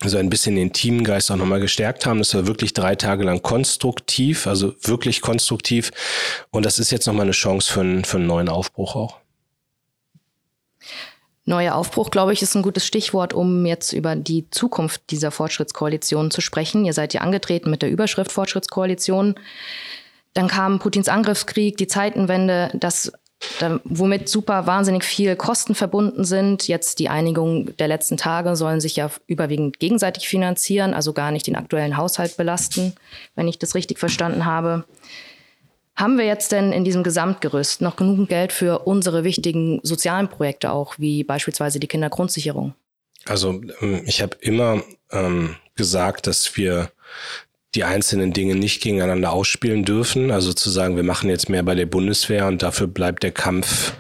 so 0.04 0.18
ein 0.18 0.30
bisschen 0.30 0.56
den 0.56 0.74
Teamgeist 0.74 1.32
auch 1.32 1.38
nochmal 1.38 1.62
gestärkt 1.62 2.06
haben. 2.06 2.20
Das 2.20 2.34
war 2.34 2.48
wirklich 2.48 2.74
drei 2.74 2.96
Tage 2.96 3.24
lang 3.24 3.42
konstruktiv, 3.42 4.48
also 4.48 4.76
wirklich 4.82 5.22
konstruktiv. 5.22 5.92
Und 6.52 6.66
das 6.66 6.80
ist 6.80 6.92
jetzt 6.92 7.08
nochmal 7.08 7.24
eine 7.24 7.32
Chance 7.32 7.72
für 7.72 7.82
einen, 7.82 8.04
für 8.04 8.18
einen 8.18 8.28
neuen 8.28 8.50
Aufbruch 8.50 8.96
auch. 8.96 9.18
Neuer 11.48 11.76
Aufbruch, 11.76 12.10
glaube 12.10 12.34
ich, 12.34 12.42
ist 12.42 12.56
ein 12.56 12.64
gutes 12.64 12.88
Stichwort, 12.88 13.34
um 13.34 13.66
jetzt 13.68 13.94
über 13.94 14.16
die 14.16 14.50
Zukunft 14.50 15.12
dieser 15.12 15.30
Fortschrittskoalition 15.30 16.32
zu 16.32 16.42
sprechen. 16.42 16.86
Ihr 16.86 16.94
seid 16.94 17.14
ja 17.14 17.22
angetreten 17.22 17.70
mit 17.70 17.84
der 17.84 17.92
Überschrift 17.92 18.32
Fortschrittskoalition. 18.32 19.36
Dann 20.34 20.48
kam 20.48 20.80
Putins 20.80 21.08
Angriffskrieg, 21.08 21.78
die 21.78 21.88
Zeitenwende, 21.88 22.72
das 22.74 23.14
da, 23.60 23.80
womit 23.84 24.30
super 24.30 24.68
wahnsinnig 24.68 25.04
viel 25.04 25.36
Kosten 25.36 25.76
verbunden 25.76 26.24
sind. 26.24 26.68
Jetzt 26.68 27.00
die 27.00 27.10
Einigung 27.10 27.76
der 27.78 27.88
letzten 27.88 28.18
Tage 28.18 28.56
sollen 28.56 28.82
sich 28.82 28.96
ja 28.96 29.10
überwiegend 29.28 29.80
gegenseitig 29.80 30.28
finanzieren, 30.28 30.94
also 30.94 31.14
gar 31.14 31.32
nicht 31.32 31.48
den 31.48 31.56
aktuellen 31.56 31.98
Haushalt 31.98 32.38
belasten, 32.38 32.94
wenn 33.36 33.48
ich 33.48 33.60
das 33.60 33.76
richtig 33.76 34.00
verstanden 34.00 34.46
habe. 34.46 34.86
Haben 35.96 36.18
wir 36.18 36.26
jetzt 36.26 36.52
denn 36.52 36.74
in 36.74 36.84
diesem 36.84 37.04
Gesamtgerüst 37.04 37.82
noch 37.82 37.96
genug 37.96 38.28
Geld 38.28 38.52
für 38.52 38.80
unsere 38.80 39.24
wichtigen 39.24 39.80
sozialen 39.84 40.28
Projekte 40.28 40.72
auch, 40.72 40.96
wie 40.98 41.24
beispielsweise 41.24 41.80
die 41.80 41.88
Kindergrundsicherung? 41.88 42.74
Also 43.26 43.62
ähm, 43.82 44.02
ich 44.06 44.22
habe 44.22 44.36
immer 44.42 44.84
ähm, 45.12 45.56
gesagt, 45.76 46.28
dass 46.28 46.58
wir 46.58 46.92
die 47.76 47.84
einzelnen 47.84 48.34
Dinge 48.34 48.56
nicht 48.56 48.82
gegeneinander 48.82 49.34
ausspielen 49.34 49.86
dürfen. 49.86 50.32
Also 50.32 50.54
zu 50.54 50.70
sagen, 50.70 50.96
wir 50.96 51.04
machen 51.04 51.30
jetzt 51.30 51.50
mehr 51.50 51.64
bei 51.64 51.76
der 51.76 51.86
Bundeswehr 51.86 52.48
und 52.48 52.64
dafür 52.64 52.88
bleibt 52.88 53.24
der 53.24 53.32
Kampf 53.32 53.94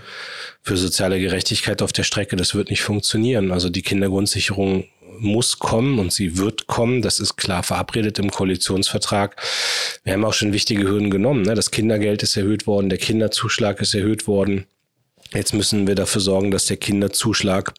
für 0.61 0.77
soziale 0.77 1.19
Gerechtigkeit 1.19 1.83
auf 1.83 1.93
der 1.93 2.03
Strecke, 2.03 2.35
das 2.35 2.55
wird 2.55 2.71
nicht 2.71 2.81
funktionieren. 2.81 3.51
Also 3.51 3.69
die 3.69 3.83
Kindergrundsicherung 3.83 4.85
muss 5.19 5.59
kommen 5.59 5.99
und 5.99 6.11
sie 6.11 6.37
wird 6.37 6.67
kommen. 6.67 7.01
Das 7.01 7.19
ist 7.19 7.37
klar 7.37 7.61
verabredet 7.61 8.17
im 8.19 8.31
Koalitionsvertrag. 8.31 9.35
Wir 10.03 10.13
haben 10.13 10.25
auch 10.25 10.33
schon 10.33 10.53
wichtige 10.53 10.87
Hürden 10.87 11.11
genommen. 11.11 11.43
Ne? 11.43 11.53
Das 11.53 11.69
Kindergeld 11.71 12.23
ist 12.23 12.35
erhöht 12.35 12.65
worden, 12.65 12.89
der 12.89 12.97
Kinderzuschlag 12.97 13.79
ist 13.79 13.93
erhöht 13.93 14.27
worden. 14.27 14.65
Jetzt 15.33 15.53
müssen 15.53 15.87
wir 15.87 15.95
dafür 15.95 16.21
sorgen, 16.21 16.51
dass 16.51 16.65
der 16.65 16.77
Kinderzuschlag 16.77 17.73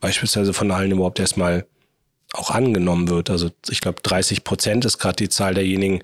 beispielsweise 0.00 0.52
von 0.52 0.70
allen 0.70 0.92
überhaupt 0.92 1.18
erstmal 1.18 1.66
auch 2.32 2.50
angenommen 2.50 3.08
wird. 3.08 3.30
Also 3.30 3.50
ich 3.68 3.80
glaube, 3.80 4.02
30 4.02 4.44
Prozent 4.44 4.84
ist 4.84 4.98
gerade 4.98 5.16
die 5.16 5.28
Zahl 5.28 5.54
derjenigen, 5.54 6.02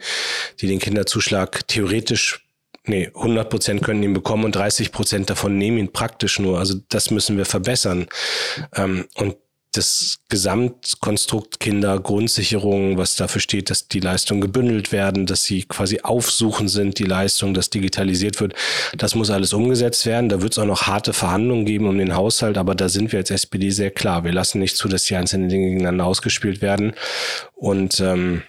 die 0.60 0.66
den 0.66 0.78
Kinderzuschlag 0.78 1.66
theoretisch, 1.68 2.46
nee, 2.84 3.10
100 3.14 3.50
Prozent 3.50 3.82
können 3.82 4.02
ihn 4.02 4.14
bekommen 4.14 4.44
und 4.44 4.54
30 4.54 4.92
Prozent 4.92 5.30
davon 5.30 5.58
nehmen 5.58 5.78
ihn 5.78 5.92
praktisch 5.92 6.38
nur. 6.38 6.58
Also 6.58 6.74
das 6.88 7.10
müssen 7.10 7.36
wir 7.36 7.44
verbessern. 7.44 8.06
Ähm, 8.74 9.06
und 9.14 9.36
das 9.72 10.18
Gesamtkonstrukt 10.28 11.58
Kindergrundsicherung, 11.58 12.98
was 12.98 13.16
dafür 13.16 13.40
steht, 13.40 13.70
dass 13.70 13.88
die 13.88 14.00
Leistungen 14.00 14.42
gebündelt 14.42 14.92
werden, 14.92 15.24
dass 15.24 15.44
sie 15.44 15.62
quasi 15.62 16.00
aufsuchen 16.02 16.68
sind, 16.68 16.98
die 16.98 17.04
Leistung, 17.04 17.54
dass 17.54 17.70
digitalisiert 17.70 18.38
wird. 18.40 18.54
Das 18.96 19.14
muss 19.14 19.30
alles 19.30 19.54
umgesetzt 19.54 20.04
werden. 20.04 20.28
Da 20.28 20.42
wird 20.42 20.52
es 20.52 20.58
auch 20.58 20.66
noch 20.66 20.82
harte 20.82 21.14
Verhandlungen 21.14 21.64
geben 21.64 21.88
um 21.88 21.96
den 21.96 22.14
Haushalt, 22.14 22.58
aber 22.58 22.74
da 22.74 22.90
sind 22.90 23.12
wir 23.12 23.18
als 23.18 23.30
SPD 23.30 23.70
sehr 23.70 23.90
klar. 23.90 24.24
Wir 24.24 24.32
lassen 24.32 24.58
nicht 24.58 24.76
zu, 24.76 24.88
dass 24.88 25.04
die 25.04 25.16
einzelnen 25.16 25.48
Dinge 25.48 25.68
gegeneinander 25.70 26.04
ausgespielt 26.04 26.60
werden. 26.60 26.92
Und 27.54 27.98
ähm, 28.00 28.42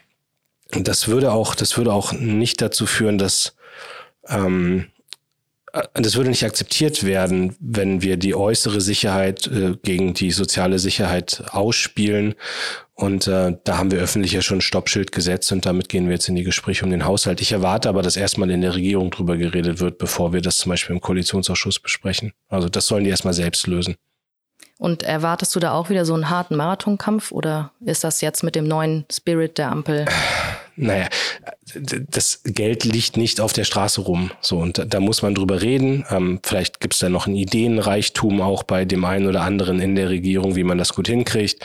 das 0.72 1.08
würde 1.08 1.32
auch, 1.32 1.56
das 1.56 1.78
würde 1.78 1.94
auch 1.94 2.12
nicht 2.12 2.62
dazu 2.62 2.86
führen, 2.86 3.18
dass 3.18 3.56
ähm, 4.28 4.88
äh, 4.88 4.93
das 5.94 6.16
würde 6.16 6.30
nicht 6.30 6.46
akzeptiert 6.46 7.04
werden, 7.04 7.56
wenn 7.60 8.04
wir 8.04 8.18
die 8.18 8.36
äußere 8.36 8.80
Sicherheit 8.80 9.48
äh, 9.48 9.76
gegen 9.82 10.14
die 10.14 10.32
soziale 10.32 10.78
Sicherheit 10.78 11.44
ausspielen. 11.50 12.36
Und 12.94 13.26
äh, 13.28 13.58
da 13.64 13.78
haben 13.80 13.90
wir 13.90 14.00
öffentlich 14.00 14.34
ja 14.34 14.44
schon 14.44 14.60
ein 14.60 14.62
Stoppschild 14.62 15.12
gesetzt 15.12 15.52
und 15.52 15.66
damit 15.66 15.90
gehen 15.90 16.06
wir 16.06 16.14
jetzt 16.14 16.30
in 16.30 16.36
die 16.36 16.44
Gespräche 16.44 16.86
um 16.86 16.92
den 16.92 17.06
Haushalt. 17.06 17.42
Ich 17.42 17.52
erwarte 17.52 17.90
aber, 17.90 18.04
dass 18.04 18.16
erstmal 18.16 18.52
in 18.52 18.62
der 18.62 18.76
Regierung 18.76 19.10
drüber 19.10 19.36
geredet 19.36 19.80
wird, 19.80 19.98
bevor 19.98 20.32
wir 20.32 20.42
das 20.42 20.58
zum 20.58 20.70
Beispiel 20.70 20.96
im 20.96 21.02
Koalitionsausschuss 21.02 21.80
besprechen. 21.80 22.34
Also 22.50 22.70
das 22.70 22.86
sollen 22.86 23.04
die 23.04 23.10
erstmal 23.10 23.34
selbst 23.34 23.66
lösen. 23.66 23.96
Und 24.78 25.02
erwartest 25.02 25.56
du 25.56 25.60
da 25.60 25.74
auch 25.74 25.90
wieder 25.90 26.06
so 26.06 26.14
einen 26.14 26.30
harten 26.30 26.56
Marathonkampf 26.56 27.32
oder 27.32 27.72
ist 27.84 28.04
das 28.04 28.22
jetzt 28.22 28.44
mit 28.44 28.54
dem 28.54 28.68
neuen 28.68 29.06
Spirit 29.12 29.58
der 29.58 29.72
Ampel? 29.72 30.06
Naja, 30.76 31.08
das 31.76 32.42
Geld 32.44 32.84
liegt 32.84 33.18
nicht 33.18 33.42
auf 33.42 33.54
der 33.54 33.64
Straße 33.64 34.02
rum. 34.02 34.32
So, 34.42 34.60
und 34.60 34.78
da, 34.78 34.86
da 34.86 35.00
muss 35.00 35.22
man 35.22 35.36
drüber 35.36 35.62
reden. 35.62 36.06
Ähm, 36.10 36.40
vielleicht 36.44 36.80
gibt 36.80 36.94
es 36.94 37.00
da 37.00 37.10
noch 37.10 37.28
ein 37.28 37.36
Ideenreichtum 37.36 38.42
auch 38.42 38.64
bei 38.64 38.86
dem 38.86 39.06
einen 39.06 39.28
oder 39.28 39.42
anderen 39.42 39.80
in 39.80 39.96
der 39.96 40.10
Regierung, 40.10 40.56
wie 40.56 40.64
man 40.64 40.78
das 40.78 40.94
gut 40.94 41.08
hinkriegt. 41.08 41.62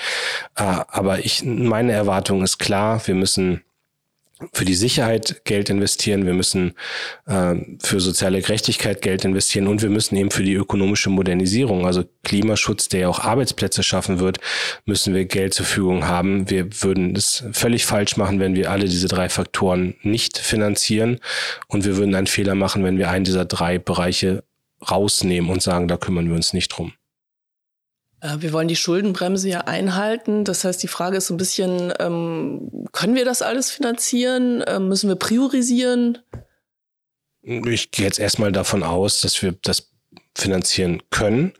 Äh, 0.56 0.62
aber 0.62 1.24
ich, 1.24 1.44
meine 1.44 1.92
Erwartung 1.92 2.42
ist 2.42 2.58
klar, 2.58 3.00
wir 3.06 3.14
müssen 3.14 3.62
für 4.52 4.64
die 4.64 4.74
Sicherheit 4.74 5.42
Geld 5.44 5.68
investieren, 5.68 6.26
wir 6.26 6.34
müssen 6.34 6.74
äh, 7.26 7.54
für 7.80 8.00
soziale 8.00 8.40
Gerechtigkeit 8.40 9.02
Geld 9.02 9.24
investieren 9.24 9.66
und 9.66 9.82
wir 9.82 9.90
müssen 9.90 10.16
eben 10.16 10.30
für 10.30 10.42
die 10.42 10.54
ökonomische 10.54 11.10
Modernisierung, 11.10 11.86
also 11.86 12.04
Klimaschutz, 12.22 12.88
der 12.88 13.00
ja 13.00 13.08
auch 13.08 13.20
Arbeitsplätze 13.20 13.82
schaffen 13.82 14.20
wird, 14.20 14.38
müssen 14.84 15.14
wir 15.14 15.24
Geld 15.24 15.54
zur 15.54 15.66
Verfügung 15.66 16.06
haben. 16.06 16.48
Wir 16.50 16.68
würden 16.82 17.16
es 17.16 17.44
völlig 17.52 17.84
falsch 17.86 18.16
machen, 18.16 18.38
wenn 18.38 18.54
wir 18.54 18.70
alle 18.70 18.84
diese 18.84 19.08
drei 19.08 19.28
Faktoren 19.28 19.94
nicht 20.02 20.38
finanzieren 20.38 21.18
und 21.66 21.84
wir 21.84 21.96
würden 21.96 22.14
einen 22.14 22.26
Fehler 22.26 22.54
machen, 22.54 22.84
wenn 22.84 22.98
wir 22.98 23.10
einen 23.10 23.24
dieser 23.24 23.44
drei 23.44 23.78
Bereiche 23.78 24.44
rausnehmen 24.88 25.50
und 25.50 25.62
sagen, 25.62 25.88
da 25.88 25.96
kümmern 25.96 26.28
wir 26.28 26.36
uns 26.36 26.52
nicht 26.52 26.68
drum. 26.68 26.92
Äh, 28.20 28.36
wir 28.40 28.52
wollen 28.52 28.68
die 28.68 28.76
Schuldenbremse 28.76 29.48
ja 29.48 29.60
einhalten. 29.60 30.44
Das 30.44 30.64
heißt, 30.64 30.82
die 30.82 30.88
Frage 30.88 31.18
ist 31.18 31.26
so 31.28 31.34
ein 31.34 31.38
bisschen, 31.38 31.92
ähm, 31.98 32.86
können 32.92 33.14
wir 33.14 33.24
das 33.24 33.42
alles 33.42 33.70
finanzieren? 33.70 34.62
Ähm, 34.66 34.88
müssen 34.88 35.08
wir 35.08 35.16
priorisieren? 35.16 36.18
Ich 37.42 37.90
gehe 37.90 38.04
jetzt 38.04 38.18
erstmal 38.18 38.52
davon 38.52 38.82
aus, 38.82 39.20
dass 39.20 39.40
wir 39.42 39.54
das 39.62 39.90
finanzieren 40.36 41.02
können, 41.10 41.52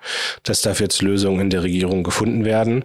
dass 0.45 0.63
dafür 0.63 0.85
jetzt 0.85 1.03
Lösungen 1.03 1.41
in 1.41 1.51
der 1.51 1.63
Regierung 1.63 2.05
gefunden 2.05 2.45
werden. 2.45 2.85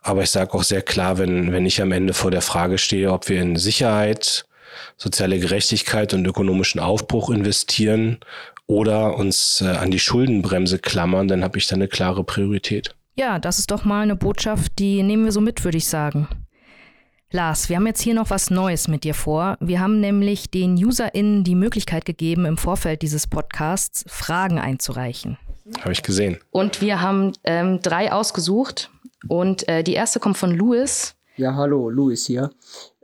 Aber 0.00 0.22
ich 0.22 0.30
sage 0.30 0.54
auch 0.54 0.62
sehr 0.62 0.82
klar, 0.82 1.18
wenn, 1.18 1.52
wenn 1.52 1.66
ich 1.66 1.82
am 1.82 1.92
Ende 1.92 2.14
vor 2.14 2.30
der 2.30 2.42
Frage 2.42 2.78
stehe, 2.78 3.12
ob 3.12 3.28
wir 3.28 3.40
in 3.40 3.56
Sicherheit, 3.56 4.46
soziale 4.96 5.38
Gerechtigkeit 5.38 6.14
und 6.14 6.26
ökonomischen 6.26 6.80
Aufbruch 6.80 7.30
investieren 7.30 8.18
oder 8.66 9.16
uns 9.16 9.60
äh, 9.60 9.66
an 9.66 9.90
die 9.90 9.98
Schuldenbremse 9.98 10.78
klammern, 10.78 11.28
dann 11.28 11.42
habe 11.42 11.58
ich 11.58 11.66
da 11.66 11.74
eine 11.74 11.88
klare 11.88 12.24
Priorität. 12.24 12.94
Ja, 13.14 13.38
das 13.38 13.58
ist 13.58 13.70
doch 13.70 13.84
mal 13.84 14.02
eine 14.02 14.16
Botschaft, 14.16 14.78
die 14.78 15.02
nehmen 15.02 15.24
wir 15.24 15.32
so 15.32 15.42
mit, 15.42 15.64
würde 15.64 15.76
ich 15.76 15.86
sagen. 15.86 16.28
Lars, 17.30 17.68
wir 17.68 17.76
haben 17.76 17.86
jetzt 17.86 18.00
hier 18.00 18.14
noch 18.14 18.30
was 18.30 18.50
Neues 18.50 18.88
mit 18.88 19.04
dir 19.04 19.14
vor. 19.14 19.56
Wir 19.60 19.80
haben 19.80 20.00
nämlich 20.00 20.50
den 20.50 20.74
UserInnen 20.74 21.44
die 21.44 21.54
Möglichkeit 21.54 22.04
gegeben, 22.04 22.46
im 22.46 22.56
Vorfeld 22.56 23.02
dieses 23.02 23.26
Podcasts 23.26 24.04
Fragen 24.06 24.58
einzureichen. 24.58 25.38
Habe 25.80 25.92
ich 25.92 26.02
gesehen. 26.02 26.38
Und 26.50 26.80
wir 26.80 27.00
haben 27.00 27.32
ähm, 27.44 27.80
drei 27.82 28.12
ausgesucht. 28.12 28.90
Und 29.28 29.68
äh, 29.68 29.82
die 29.82 29.94
erste 29.94 30.18
kommt 30.18 30.36
von 30.36 30.50
Louis. 30.50 31.14
Ja, 31.36 31.54
hallo, 31.54 31.88
Louis 31.88 32.26
hier. 32.26 32.50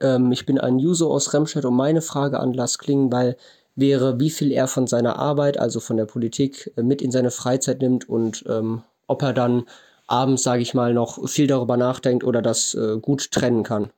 Ähm, 0.00 0.32
ich 0.32 0.44
bin 0.44 0.58
ein 0.58 0.76
User 0.76 1.06
aus 1.06 1.32
Remscheid 1.32 1.64
und 1.64 1.74
meine 1.74 2.02
Frage 2.02 2.40
an 2.40 2.52
Lars 2.52 2.78
Klingenball 2.78 3.36
wäre, 3.76 4.18
wie 4.20 4.30
viel 4.30 4.52
er 4.52 4.68
von 4.68 4.86
seiner 4.86 5.18
Arbeit, 5.18 5.58
also 5.58 5.80
von 5.80 5.96
der 5.96 6.06
Politik, 6.06 6.72
äh, 6.76 6.82
mit 6.82 7.00
in 7.00 7.10
seine 7.10 7.30
Freizeit 7.30 7.80
nimmt 7.80 8.08
und 8.08 8.44
ähm, 8.48 8.82
ob 9.06 9.22
er 9.22 9.32
dann 9.32 9.64
abends, 10.08 10.42
sage 10.42 10.62
ich 10.62 10.74
mal, 10.74 10.92
noch 10.92 11.28
viel 11.28 11.46
darüber 11.46 11.76
nachdenkt 11.76 12.24
oder 12.24 12.42
das 12.42 12.74
äh, 12.74 12.98
gut 13.00 13.30
trennen 13.30 13.62
kann. 13.62 13.90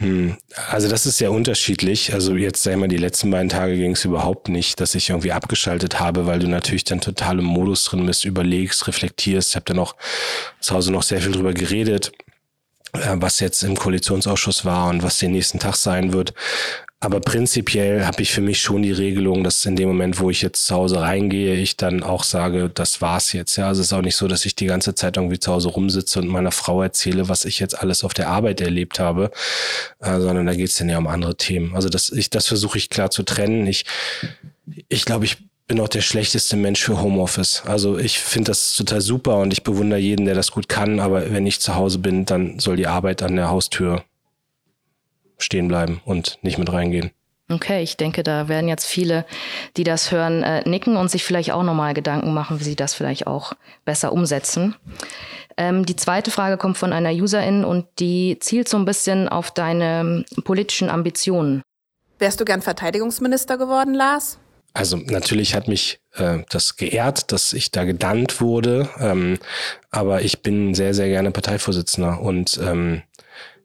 Hm. 0.00 0.38
Also 0.70 0.88
das 0.88 1.04
ist 1.04 1.18
sehr 1.18 1.30
unterschiedlich. 1.30 2.14
Also 2.14 2.34
jetzt 2.34 2.62
sag 2.62 2.72
ich 2.72 2.78
mal, 2.78 2.88
die 2.88 2.96
letzten 2.96 3.30
beiden 3.30 3.50
Tage 3.50 3.76
ging 3.76 3.92
es 3.92 4.06
überhaupt 4.06 4.48
nicht, 4.48 4.80
dass 4.80 4.94
ich 4.94 5.10
irgendwie 5.10 5.32
abgeschaltet 5.32 6.00
habe, 6.00 6.26
weil 6.26 6.38
du 6.38 6.48
natürlich 6.48 6.84
dann 6.84 7.02
total 7.02 7.38
im 7.38 7.44
Modus 7.44 7.84
drin 7.84 8.06
bist, 8.06 8.24
überlegst, 8.24 8.86
reflektierst. 8.88 9.50
Ich 9.50 9.56
habe 9.56 9.66
dann 9.66 9.78
auch 9.78 9.94
zu 10.60 10.74
Hause 10.74 10.90
noch 10.90 11.02
sehr 11.02 11.20
viel 11.20 11.32
drüber 11.32 11.52
geredet, 11.52 12.12
äh, 12.94 13.16
was 13.16 13.40
jetzt 13.40 13.62
im 13.62 13.76
Koalitionsausschuss 13.76 14.64
war 14.64 14.88
und 14.88 15.02
was 15.02 15.18
den 15.18 15.32
nächsten 15.32 15.58
Tag 15.58 15.76
sein 15.76 16.14
wird. 16.14 16.32
Aber 17.02 17.20
prinzipiell 17.20 18.04
habe 18.04 18.20
ich 18.20 18.30
für 18.30 18.42
mich 18.42 18.60
schon 18.60 18.82
die 18.82 18.92
Regelung, 18.92 19.42
dass 19.42 19.64
in 19.64 19.74
dem 19.74 19.88
Moment, 19.88 20.20
wo 20.20 20.28
ich 20.28 20.42
jetzt 20.42 20.66
zu 20.66 20.74
Hause 20.74 21.00
reingehe, 21.00 21.54
ich 21.54 21.78
dann 21.78 22.02
auch 22.02 22.24
sage, 22.24 22.68
das 22.68 23.00
war's 23.00 23.32
jetzt. 23.32 23.56
Ja, 23.56 23.68
also 23.68 23.80
es 23.80 23.86
ist 23.86 23.92
auch 23.94 24.02
nicht 24.02 24.16
so, 24.16 24.28
dass 24.28 24.44
ich 24.44 24.54
die 24.54 24.66
ganze 24.66 24.94
Zeit 24.94 25.16
irgendwie 25.16 25.38
zu 25.38 25.50
Hause 25.50 25.70
rumsitze 25.70 26.18
und 26.18 26.28
meiner 26.28 26.52
Frau 26.52 26.82
erzähle, 26.82 27.30
was 27.30 27.46
ich 27.46 27.58
jetzt 27.58 27.78
alles 27.80 28.04
auf 28.04 28.12
der 28.12 28.28
Arbeit 28.28 28.60
erlebt 28.60 29.00
habe, 29.00 29.30
äh, 30.00 30.20
sondern 30.20 30.44
da 30.44 30.54
geht's 30.54 30.76
dann 30.76 30.90
ja 30.90 30.98
um 30.98 31.06
andere 31.06 31.36
Themen. 31.36 31.74
Also 31.74 31.88
das, 31.88 32.10
ich, 32.10 32.28
das 32.28 32.46
versuche 32.48 32.76
ich 32.76 32.90
klar 32.90 33.10
zu 33.10 33.22
trennen. 33.22 33.66
Ich, 33.66 33.86
ich 34.90 35.06
glaube, 35.06 35.24
ich 35.24 35.38
bin 35.68 35.80
auch 35.80 35.88
der 35.88 36.02
schlechteste 36.02 36.56
Mensch 36.56 36.82
für 36.82 37.00
Homeoffice. 37.00 37.62
Also 37.64 37.96
ich 37.96 38.18
finde 38.18 38.50
das 38.50 38.74
total 38.74 39.00
super 39.00 39.38
und 39.38 39.54
ich 39.54 39.62
bewundere 39.62 40.00
jeden, 40.00 40.26
der 40.26 40.34
das 40.34 40.50
gut 40.50 40.68
kann. 40.68 41.00
Aber 41.00 41.32
wenn 41.32 41.46
ich 41.46 41.60
zu 41.60 41.76
Hause 41.76 41.98
bin, 41.98 42.26
dann 42.26 42.58
soll 42.58 42.76
die 42.76 42.88
Arbeit 42.88 43.22
an 43.22 43.36
der 43.36 43.48
Haustür 43.48 44.04
stehen 45.42 45.68
bleiben 45.68 46.00
und 46.04 46.38
nicht 46.42 46.58
mit 46.58 46.72
reingehen. 46.72 47.10
Okay, 47.50 47.82
ich 47.82 47.96
denke, 47.96 48.22
da 48.22 48.48
werden 48.48 48.68
jetzt 48.68 48.86
viele, 48.86 49.26
die 49.76 49.82
das 49.82 50.12
hören, 50.12 50.42
äh, 50.44 50.68
nicken 50.68 50.96
und 50.96 51.10
sich 51.10 51.24
vielleicht 51.24 51.50
auch 51.50 51.64
nochmal 51.64 51.94
Gedanken 51.94 52.32
machen, 52.32 52.60
wie 52.60 52.64
sie 52.64 52.76
das 52.76 52.94
vielleicht 52.94 53.26
auch 53.26 53.54
besser 53.84 54.12
umsetzen. 54.12 54.76
Ähm, 55.56 55.84
die 55.84 55.96
zweite 55.96 56.30
Frage 56.30 56.56
kommt 56.56 56.78
von 56.78 56.92
einer 56.92 57.10
Userin 57.10 57.64
und 57.64 57.86
die 57.98 58.38
zielt 58.38 58.68
so 58.68 58.76
ein 58.76 58.84
bisschen 58.84 59.28
auf 59.28 59.50
deine 59.50 60.00
ähm, 60.00 60.42
politischen 60.44 60.88
Ambitionen. 60.88 61.62
Wärst 62.20 62.40
du 62.40 62.44
gern 62.44 62.62
Verteidigungsminister 62.62 63.58
geworden, 63.58 63.94
Lars? 63.94 64.38
Also 64.72 64.96
natürlich 64.96 65.54
hat 65.54 65.66
mich 65.66 66.00
äh, 66.14 66.38
das 66.48 66.76
geehrt, 66.76 67.32
dass 67.32 67.52
ich 67.52 67.72
da 67.72 67.84
gedannt 67.84 68.40
wurde, 68.40 68.88
ähm, 69.00 69.38
aber 69.90 70.22
ich 70.22 70.42
bin 70.42 70.74
sehr, 70.74 70.94
sehr 70.94 71.08
gerne 71.08 71.32
Parteivorsitzender 71.32 72.20
und 72.20 72.60
ähm, 72.62 73.02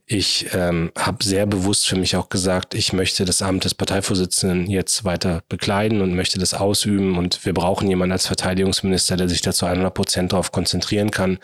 ich 0.08 0.48
ähm, 0.54 0.92
habe 0.96 1.24
sehr 1.24 1.48
bewusst 1.48 1.88
für 1.88 1.96
mich 1.96 2.16
auch 2.16 2.30
gesagt, 2.30 2.76
ich 2.76 2.94
möchte 2.94 3.26
das 3.26 3.42
Amt 3.42 3.66
des 3.66 3.74
Parteivorsitzenden 3.74 4.70
jetzt 4.70 5.04
weiter 5.04 5.42
bekleiden 5.50 6.02
und 6.02 6.16
möchte 6.16 6.38
das 6.38 6.54
ausüben. 6.54 7.18
Und 7.18 7.44
wir 7.44 7.54
brauchen 7.54 7.88
jemanden 7.88 8.12
als 8.12 8.28
Verteidigungsminister, 8.28 9.18
der 9.18 9.30
sich 9.30 9.42
dazu 9.42 9.66
100 9.66 9.94
Prozent 9.94 10.32
darauf 10.32 10.52
konzentrieren 10.52 11.10
kann, 11.10 11.40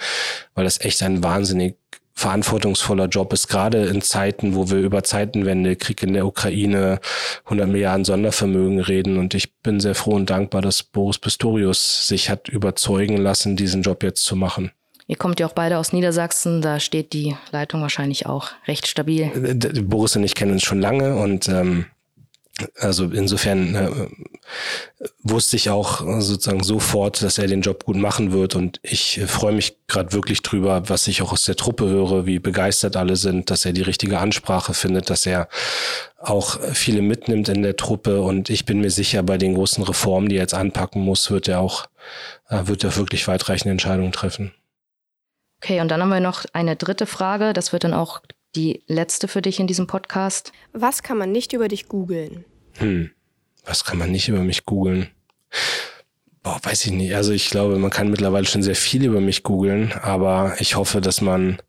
weil 0.54 0.66
das 0.66 0.80
echt 0.82 1.02
ein 1.02 1.24
wahnsinnig 1.24 1.76
verantwortungsvoller 2.14 3.08
Job 3.08 3.34
ist, 3.34 3.48
gerade 3.48 3.86
in 3.86 4.02
Zeiten, 4.02 4.54
wo 4.54 4.70
wir 4.70 4.78
über 4.78 5.04
Zeitenwende, 5.04 5.76
Krieg 5.76 6.04
in 6.04 6.14
der 6.14 6.28
Ukraine, 6.28 7.00
100 7.46 7.68
Milliarden 7.68 8.06
Sondervermögen 8.06 8.80
reden. 8.80 9.18
Und 9.18 9.34
ich 9.34 9.56
bin 9.62 9.80
sehr 9.80 9.96
froh 9.96 10.14
und 10.14 10.30
dankbar, 10.30 10.62
dass 10.62 10.84
Boris 10.84 11.18
Pistorius 11.18 12.08
sich 12.08 12.30
hat 12.30 12.48
überzeugen 12.48 13.18
lassen, 13.18 13.56
diesen 13.56 13.82
Job 13.82 14.04
jetzt 14.04 14.24
zu 14.24 14.36
machen. 14.36 14.72
Ihr 15.12 15.18
kommt 15.18 15.42
ja 15.42 15.46
auch 15.46 15.52
beide 15.52 15.78
aus 15.78 15.92
Niedersachsen, 15.92 16.62
da 16.62 16.80
steht 16.80 17.12
die 17.12 17.36
Leitung 17.52 17.82
wahrscheinlich 17.82 18.28
auch 18.28 18.52
recht 18.66 18.88
stabil. 18.88 19.24
Äh, 19.24 19.82
Boris 19.82 20.16
und 20.16 20.24
ich 20.24 20.36
kennen 20.36 20.54
uns 20.54 20.64
schon 20.64 20.80
lange 20.80 21.18
und 21.18 21.50
ähm, 21.50 21.88
also 22.78 23.04
insofern 23.08 23.76
äh, 23.76 23.90
wusste 25.22 25.58
ich 25.58 25.70
auch 25.70 26.00
sozusagen 26.22 26.64
sofort, 26.64 27.22
dass 27.24 27.40
er 27.40 27.48
den 27.48 27.60
Job 27.60 27.84
gut 27.84 27.98
machen 27.98 28.32
wird 28.32 28.56
und 28.56 28.80
ich 28.84 29.20
freue 29.28 29.52
mich 29.52 29.76
gerade 29.88 30.14
wirklich 30.14 30.44
drüber, 30.44 30.88
was 30.88 31.08
ich 31.08 31.22
auch 31.22 31.34
aus 31.34 31.44
der 31.44 31.58
Truppe 31.58 31.90
höre, 31.90 32.26
wie 32.26 32.40
begeistert 32.40 32.96
alle 32.96 33.18
sind, 33.18 33.50
dass 33.50 33.66
er 33.66 33.74
die 33.74 33.82
richtige 33.82 34.18
Ansprache 34.20 34.74
findet, 34.74 35.10
dass 35.10 35.26
er 35.26 35.50
auch 36.20 36.58
viele 36.72 37.02
mitnimmt 37.02 37.50
in 37.50 37.64
der 37.64 37.76
Truppe 37.76 38.22
und 38.22 38.50
ich 38.50 38.64
bin 38.64 38.80
mir 38.80 38.92
sicher, 38.92 39.24
bei 39.24 39.38
den 39.38 39.56
großen 39.56 39.84
Reformen, 39.84 40.30
die 40.30 40.38
er 40.38 40.44
jetzt 40.44 40.54
anpacken 40.54 41.02
muss, 41.02 41.30
wird 41.32 41.50
er 41.50 41.60
auch 41.60 41.88
äh, 42.48 42.62
wird 42.68 42.86
er 42.86 42.96
wirklich 42.96 43.28
weitreichende 43.28 43.74
Entscheidungen 43.74 44.14
treffen. 44.14 44.54
Okay, 45.64 45.80
und 45.80 45.90
dann 45.90 46.02
haben 46.02 46.10
wir 46.10 46.20
noch 46.20 46.46
eine 46.54 46.76
dritte 46.76 47.06
Frage. 47.06 47.54
Das 47.54 47.72
wird 47.72 47.84
dann 47.84 47.94
auch 47.94 48.22
die 48.56 48.82
letzte 48.88 49.28
für 49.28 49.44
dich 49.44 49.60
in 49.60 49.68
diesem 49.68 49.86
Podcast. 49.86 50.52
Was 50.74 51.04
kann 51.04 51.20
man 51.20 51.32
nicht 51.32 51.54
über 51.54 51.68
dich 51.68 51.88
googeln? 51.88 52.46
Hm, 52.80 53.12
was 53.64 53.86
kann 53.86 54.00
man 54.00 54.12
nicht 54.12 54.28
über 54.28 54.40
mich 54.40 54.66
googeln? 54.66 55.10
Boah, 56.42 56.60
weiß 56.64 56.86
ich 56.86 56.92
nicht. 56.92 57.14
Also 57.14 57.32
ich 57.32 57.52
glaube, 57.52 57.78
man 57.78 57.92
kann 57.92 58.10
mittlerweile 58.10 58.48
schon 58.48 58.64
sehr 58.64 58.76
viel 58.76 59.06
über 59.06 59.22
mich 59.22 59.44
googeln, 59.44 59.94
aber 60.02 60.56
ich 60.58 60.76
hoffe, 60.76 61.00
dass 61.00 61.22
man 61.22 61.62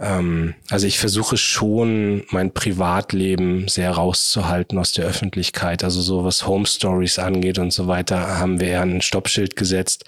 ähm, 0.00 0.54
also 0.70 0.86
ich 0.86 0.98
versuche 0.98 1.36
schon, 1.36 2.24
mein 2.30 2.52
Privatleben 2.52 3.66
sehr 3.68 3.90
rauszuhalten 3.90 4.78
aus 4.78 4.92
der 4.92 5.06
Öffentlichkeit. 5.06 5.82
Also 5.82 6.00
so 6.00 6.24
was 6.24 6.46
Home 6.46 6.66
Stories 6.66 7.18
angeht 7.18 7.58
und 7.58 7.72
so 7.72 7.88
weiter, 7.88 8.38
haben 8.38 8.60
wir 8.60 8.68
ja 8.68 8.82
ein 8.82 9.02
Stoppschild 9.02 9.56
gesetzt. 9.56 10.04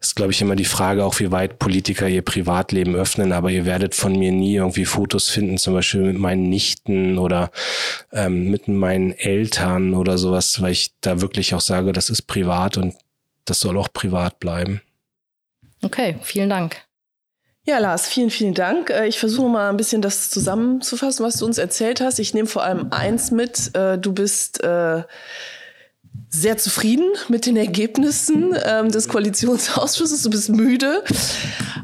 Das 0.00 0.08
ist, 0.08 0.14
glaube 0.16 0.32
ich, 0.32 0.40
immer 0.40 0.56
die 0.56 0.64
Frage, 0.64 1.04
auch 1.04 1.18
wie 1.20 1.30
weit 1.30 1.58
Politiker 1.58 2.08
ihr 2.08 2.22
Privatleben 2.22 2.96
öffnen. 2.96 3.32
Aber 3.32 3.50
ihr 3.50 3.64
werdet 3.64 3.94
von 3.94 4.18
mir 4.18 4.32
nie 4.32 4.56
irgendwie 4.56 4.84
Fotos 4.84 5.28
finden, 5.28 5.58
zum 5.58 5.74
Beispiel 5.74 6.02
mit 6.02 6.18
meinen 6.18 6.48
Nichten 6.48 7.18
oder 7.18 7.50
ähm, 8.12 8.50
mit 8.50 8.66
meinen 8.66 9.12
Eltern 9.12 9.94
oder 9.94 10.18
sowas, 10.18 10.60
weil 10.60 10.72
ich 10.72 10.92
da 11.00 11.20
wirklich 11.20 11.54
auch 11.54 11.60
sage, 11.60 11.92
das 11.92 12.10
ist 12.10 12.22
privat 12.22 12.76
und 12.76 12.94
das 13.44 13.60
soll 13.60 13.78
auch 13.78 13.92
privat 13.92 14.40
bleiben. 14.40 14.82
Okay, 15.82 16.16
vielen 16.22 16.50
Dank. 16.50 16.87
Ja, 17.68 17.76
Lars, 17.80 18.08
vielen, 18.08 18.30
vielen 18.30 18.54
Dank. 18.54 18.88
Äh, 18.88 19.08
ich 19.08 19.18
versuche 19.18 19.50
mal 19.50 19.68
ein 19.68 19.76
bisschen 19.76 20.00
das 20.00 20.30
zusammenzufassen, 20.30 21.22
was 21.22 21.36
du 21.36 21.44
uns 21.44 21.58
erzählt 21.58 22.00
hast. 22.00 22.18
Ich 22.18 22.32
nehme 22.32 22.48
vor 22.48 22.62
allem 22.62 22.86
eins 22.92 23.30
mit. 23.30 23.76
Äh, 23.76 23.98
du 23.98 24.14
bist 24.14 24.64
äh, 24.64 25.02
sehr 26.30 26.56
zufrieden 26.56 27.12
mit 27.28 27.44
den 27.44 27.58
Ergebnissen 27.58 28.56
ähm, 28.64 28.90
des 28.90 29.06
Koalitionsausschusses. 29.08 30.22
Du 30.22 30.30
bist 30.30 30.48
müde, 30.48 31.04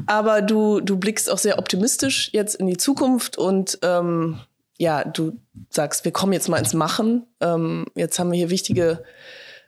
aber 0.07 0.41
du, 0.41 0.81
du 0.81 0.97
blickst 0.97 1.29
auch 1.29 1.37
sehr 1.37 1.59
optimistisch 1.59 2.31
jetzt 2.33 2.55
in 2.55 2.65
die 2.65 2.77
Zukunft 2.77 3.37
und 3.37 3.77
ähm, 3.83 4.39
ja, 4.79 5.03
du 5.03 5.33
sagst, 5.69 6.03
wir 6.03 6.11
kommen 6.11 6.33
jetzt 6.33 6.49
mal 6.49 6.57
ins 6.57 6.73
Machen. 6.73 7.27
Ähm, 7.41 7.85
jetzt 7.93 8.17
haben 8.17 8.31
wir 8.31 8.37
hier 8.37 8.49
wichtige 8.49 9.03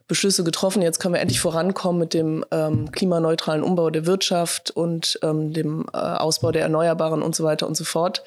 Beschlüsse 0.08 0.44
getroffen. 0.44 0.82
Jetzt 0.82 1.00
können 1.00 1.14
wir 1.14 1.22
endlich 1.22 1.40
vorankommen 1.40 2.00
mit 2.00 2.14
dem 2.14 2.46
ähm, 2.52 2.92
klimaneutralen 2.92 3.64
Umbau 3.64 3.90
der 3.90 4.06
Wirtschaft 4.06 4.72
und 4.72 5.20
ähm, 5.24 5.54
dem 5.54 5.86
äh, 5.94 5.98
Ausbau 5.98 6.52
der 6.52 6.64
Erneuerbaren 6.64 7.22
und 7.22 7.36
so 7.36 7.44
weiter 7.44 7.68
und 7.68 7.76
so 7.76 7.84
fort. 7.84 8.24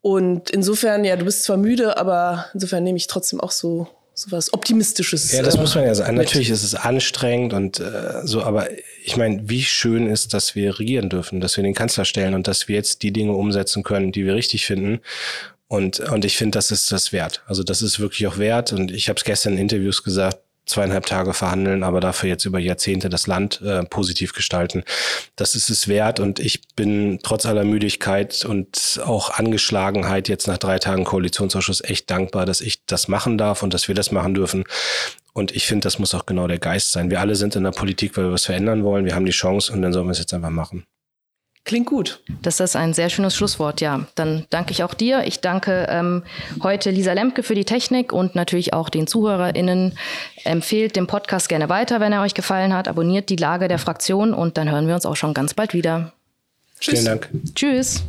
Und 0.00 0.50
insofern, 0.50 1.04
ja, 1.04 1.16
du 1.16 1.24
bist 1.24 1.42
zwar 1.42 1.56
müde, 1.56 1.96
aber 1.96 2.46
insofern 2.54 2.84
nehme 2.84 2.96
ich 2.96 3.08
trotzdem 3.08 3.40
auch 3.40 3.50
so 3.50 3.88
so 4.18 4.32
was 4.32 4.52
Optimistisches. 4.54 5.30
Ja, 5.32 5.42
das 5.42 5.56
äh, 5.56 5.60
muss 5.60 5.74
man 5.74 5.84
ja 5.84 5.94
sagen. 5.94 6.16
Mit. 6.16 6.24
Natürlich 6.26 6.48
ist 6.48 6.64
es 6.64 6.74
anstrengend 6.74 7.52
und 7.52 7.80
äh, 7.80 8.22
so, 8.24 8.42
aber 8.42 8.68
ich 9.04 9.16
meine, 9.16 9.48
wie 9.48 9.62
schön 9.62 10.06
ist, 10.06 10.32
dass 10.32 10.54
wir 10.54 10.78
regieren 10.78 11.10
dürfen, 11.10 11.40
dass 11.40 11.56
wir 11.56 11.62
den 11.62 11.74
Kanzler 11.74 12.06
stellen 12.06 12.34
und 12.34 12.48
dass 12.48 12.66
wir 12.66 12.76
jetzt 12.76 13.02
die 13.02 13.12
Dinge 13.12 13.32
umsetzen 13.32 13.82
können, 13.82 14.12
die 14.12 14.24
wir 14.24 14.34
richtig 14.34 14.64
finden. 14.64 15.00
Und, 15.68 16.00
und 16.00 16.24
ich 16.24 16.36
finde, 16.36 16.56
das 16.56 16.70
ist 16.70 16.92
das 16.92 17.12
wert. 17.12 17.42
Also 17.46 17.62
das 17.62 17.82
ist 17.82 18.00
wirklich 18.00 18.26
auch 18.26 18.38
wert. 18.38 18.72
Und 18.72 18.90
ich 18.90 19.08
habe 19.08 19.18
es 19.18 19.24
gestern 19.24 19.54
in 19.54 19.58
Interviews 19.58 20.02
gesagt, 20.02 20.38
zweieinhalb 20.66 21.06
Tage 21.06 21.32
verhandeln, 21.32 21.82
aber 21.82 22.00
dafür 22.00 22.28
jetzt 22.28 22.44
über 22.44 22.58
Jahrzehnte 22.58 23.08
das 23.08 23.26
Land 23.26 23.62
äh, 23.62 23.84
positiv 23.84 24.32
gestalten. 24.32 24.84
Das 25.36 25.54
ist 25.54 25.70
es 25.70 25.88
wert 25.88 26.20
und 26.20 26.38
ich 26.40 26.60
bin 26.74 27.20
trotz 27.22 27.46
aller 27.46 27.64
Müdigkeit 27.64 28.44
und 28.44 29.00
auch 29.04 29.30
Angeschlagenheit 29.30 30.28
jetzt 30.28 30.46
nach 30.46 30.58
drei 30.58 30.78
Tagen 30.78 31.04
Koalitionsausschuss 31.04 31.82
echt 31.82 32.10
dankbar, 32.10 32.46
dass 32.46 32.60
ich 32.60 32.84
das 32.86 33.08
machen 33.08 33.38
darf 33.38 33.62
und 33.62 33.72
dass 33.72 33.88
wir 33.88 33.94
das 33.94 34.10
machen 34.10 34.34
dürfen. 34.34 34.64
Und 35.32 35.54
ich 35.54 35.66
finde, 35.66 35.84
das 35.84 35.98
muss 35.98 36.14
auch 36.14 36.26
genau 36.26 36.48
der 36.48 36.58
Geist 36.58 36.92
sein. 36.92 37.10
Wir 37.10 37.20
alle 37.20 37.36
sind 37.36 37.56
in 37.56 37.64
der 37.64 37.70
Politik, 37.70 38.16
weil 38.16 38.24
wir 38.24 38.32
was 38.32 38.46
verändern 38.46 38.84
wollen. 38.84 39.04
Wir 39.04 39.14
haben 39.14 39.26
die 39.26 39.32
Chance 39.32 39.72
und 39.72 39.82
dann 39.82 39.92
sollen 39.92 40.06
wir 40.06 40.12
es 40.12 40.18
jetzt 40.18 40.32
einfach 40.32 40.50
machen. 40.50 40.86
Klingt 41.66 41.86
gut. 41.86 42.20
Das 42.42 42.60
ist 42.60 42.76
ein 42.76 42.94
sehr 42.94 43.10
schönes 43.10 43.34
Schlusswort, 43.34 43.80
ja. 43.80 44.06
Dann 44.14 44.46
danke 44.50 44.70
ich 44.70 44.84
auch 44.84 44.94
dir. 44.94 45.24
Ich 45.26 45.40
danke 45.40 45.88
ähm, 45.90 46.22
heute 46.62 46.92
Lisa 46.92 47.12
Lemke 47.12 47.42
für 47.42 47.56
die 47.56 47.64
Technik 47.64 48.12
und 48.12 48.36
natürlich 48.36 48.72
auch 48.72 48.88
den 48.88 49.08
ZuhörerInnen. 49.08 49.98
Empfehlt 50.44 50.94
den 50.94 51.08
Podcast 51.08 51.48
gerne 51.48 51.68
weiter, 51.68 51.98
wenn 51.98 52.12
er 52.12 52.22
euch 52.22 52.34
gefallen 52.34 52.72
hat. 52.72 52.86
Abonniert 52.86 53.30
die 53.30 53.36
Lage 53.36 53.66
der 53.66 53.80
Fraktion 53.80 54.32
und 54.32 54.56
dann 54.58 54.70
hören 54.70 54.86
wir 54.86 54.94
uns 54.94 55.06
auch 55.06 55.16
schon 55.16 55.34
ganz 55.34 55.54
bald 55.54 55.74
wieder. 55.74 56.12
Tschüss. 56.78 57.00
Vielen 57.00 57.04
Dank. 57.04 57.28
Tschüss. 57.56 58.04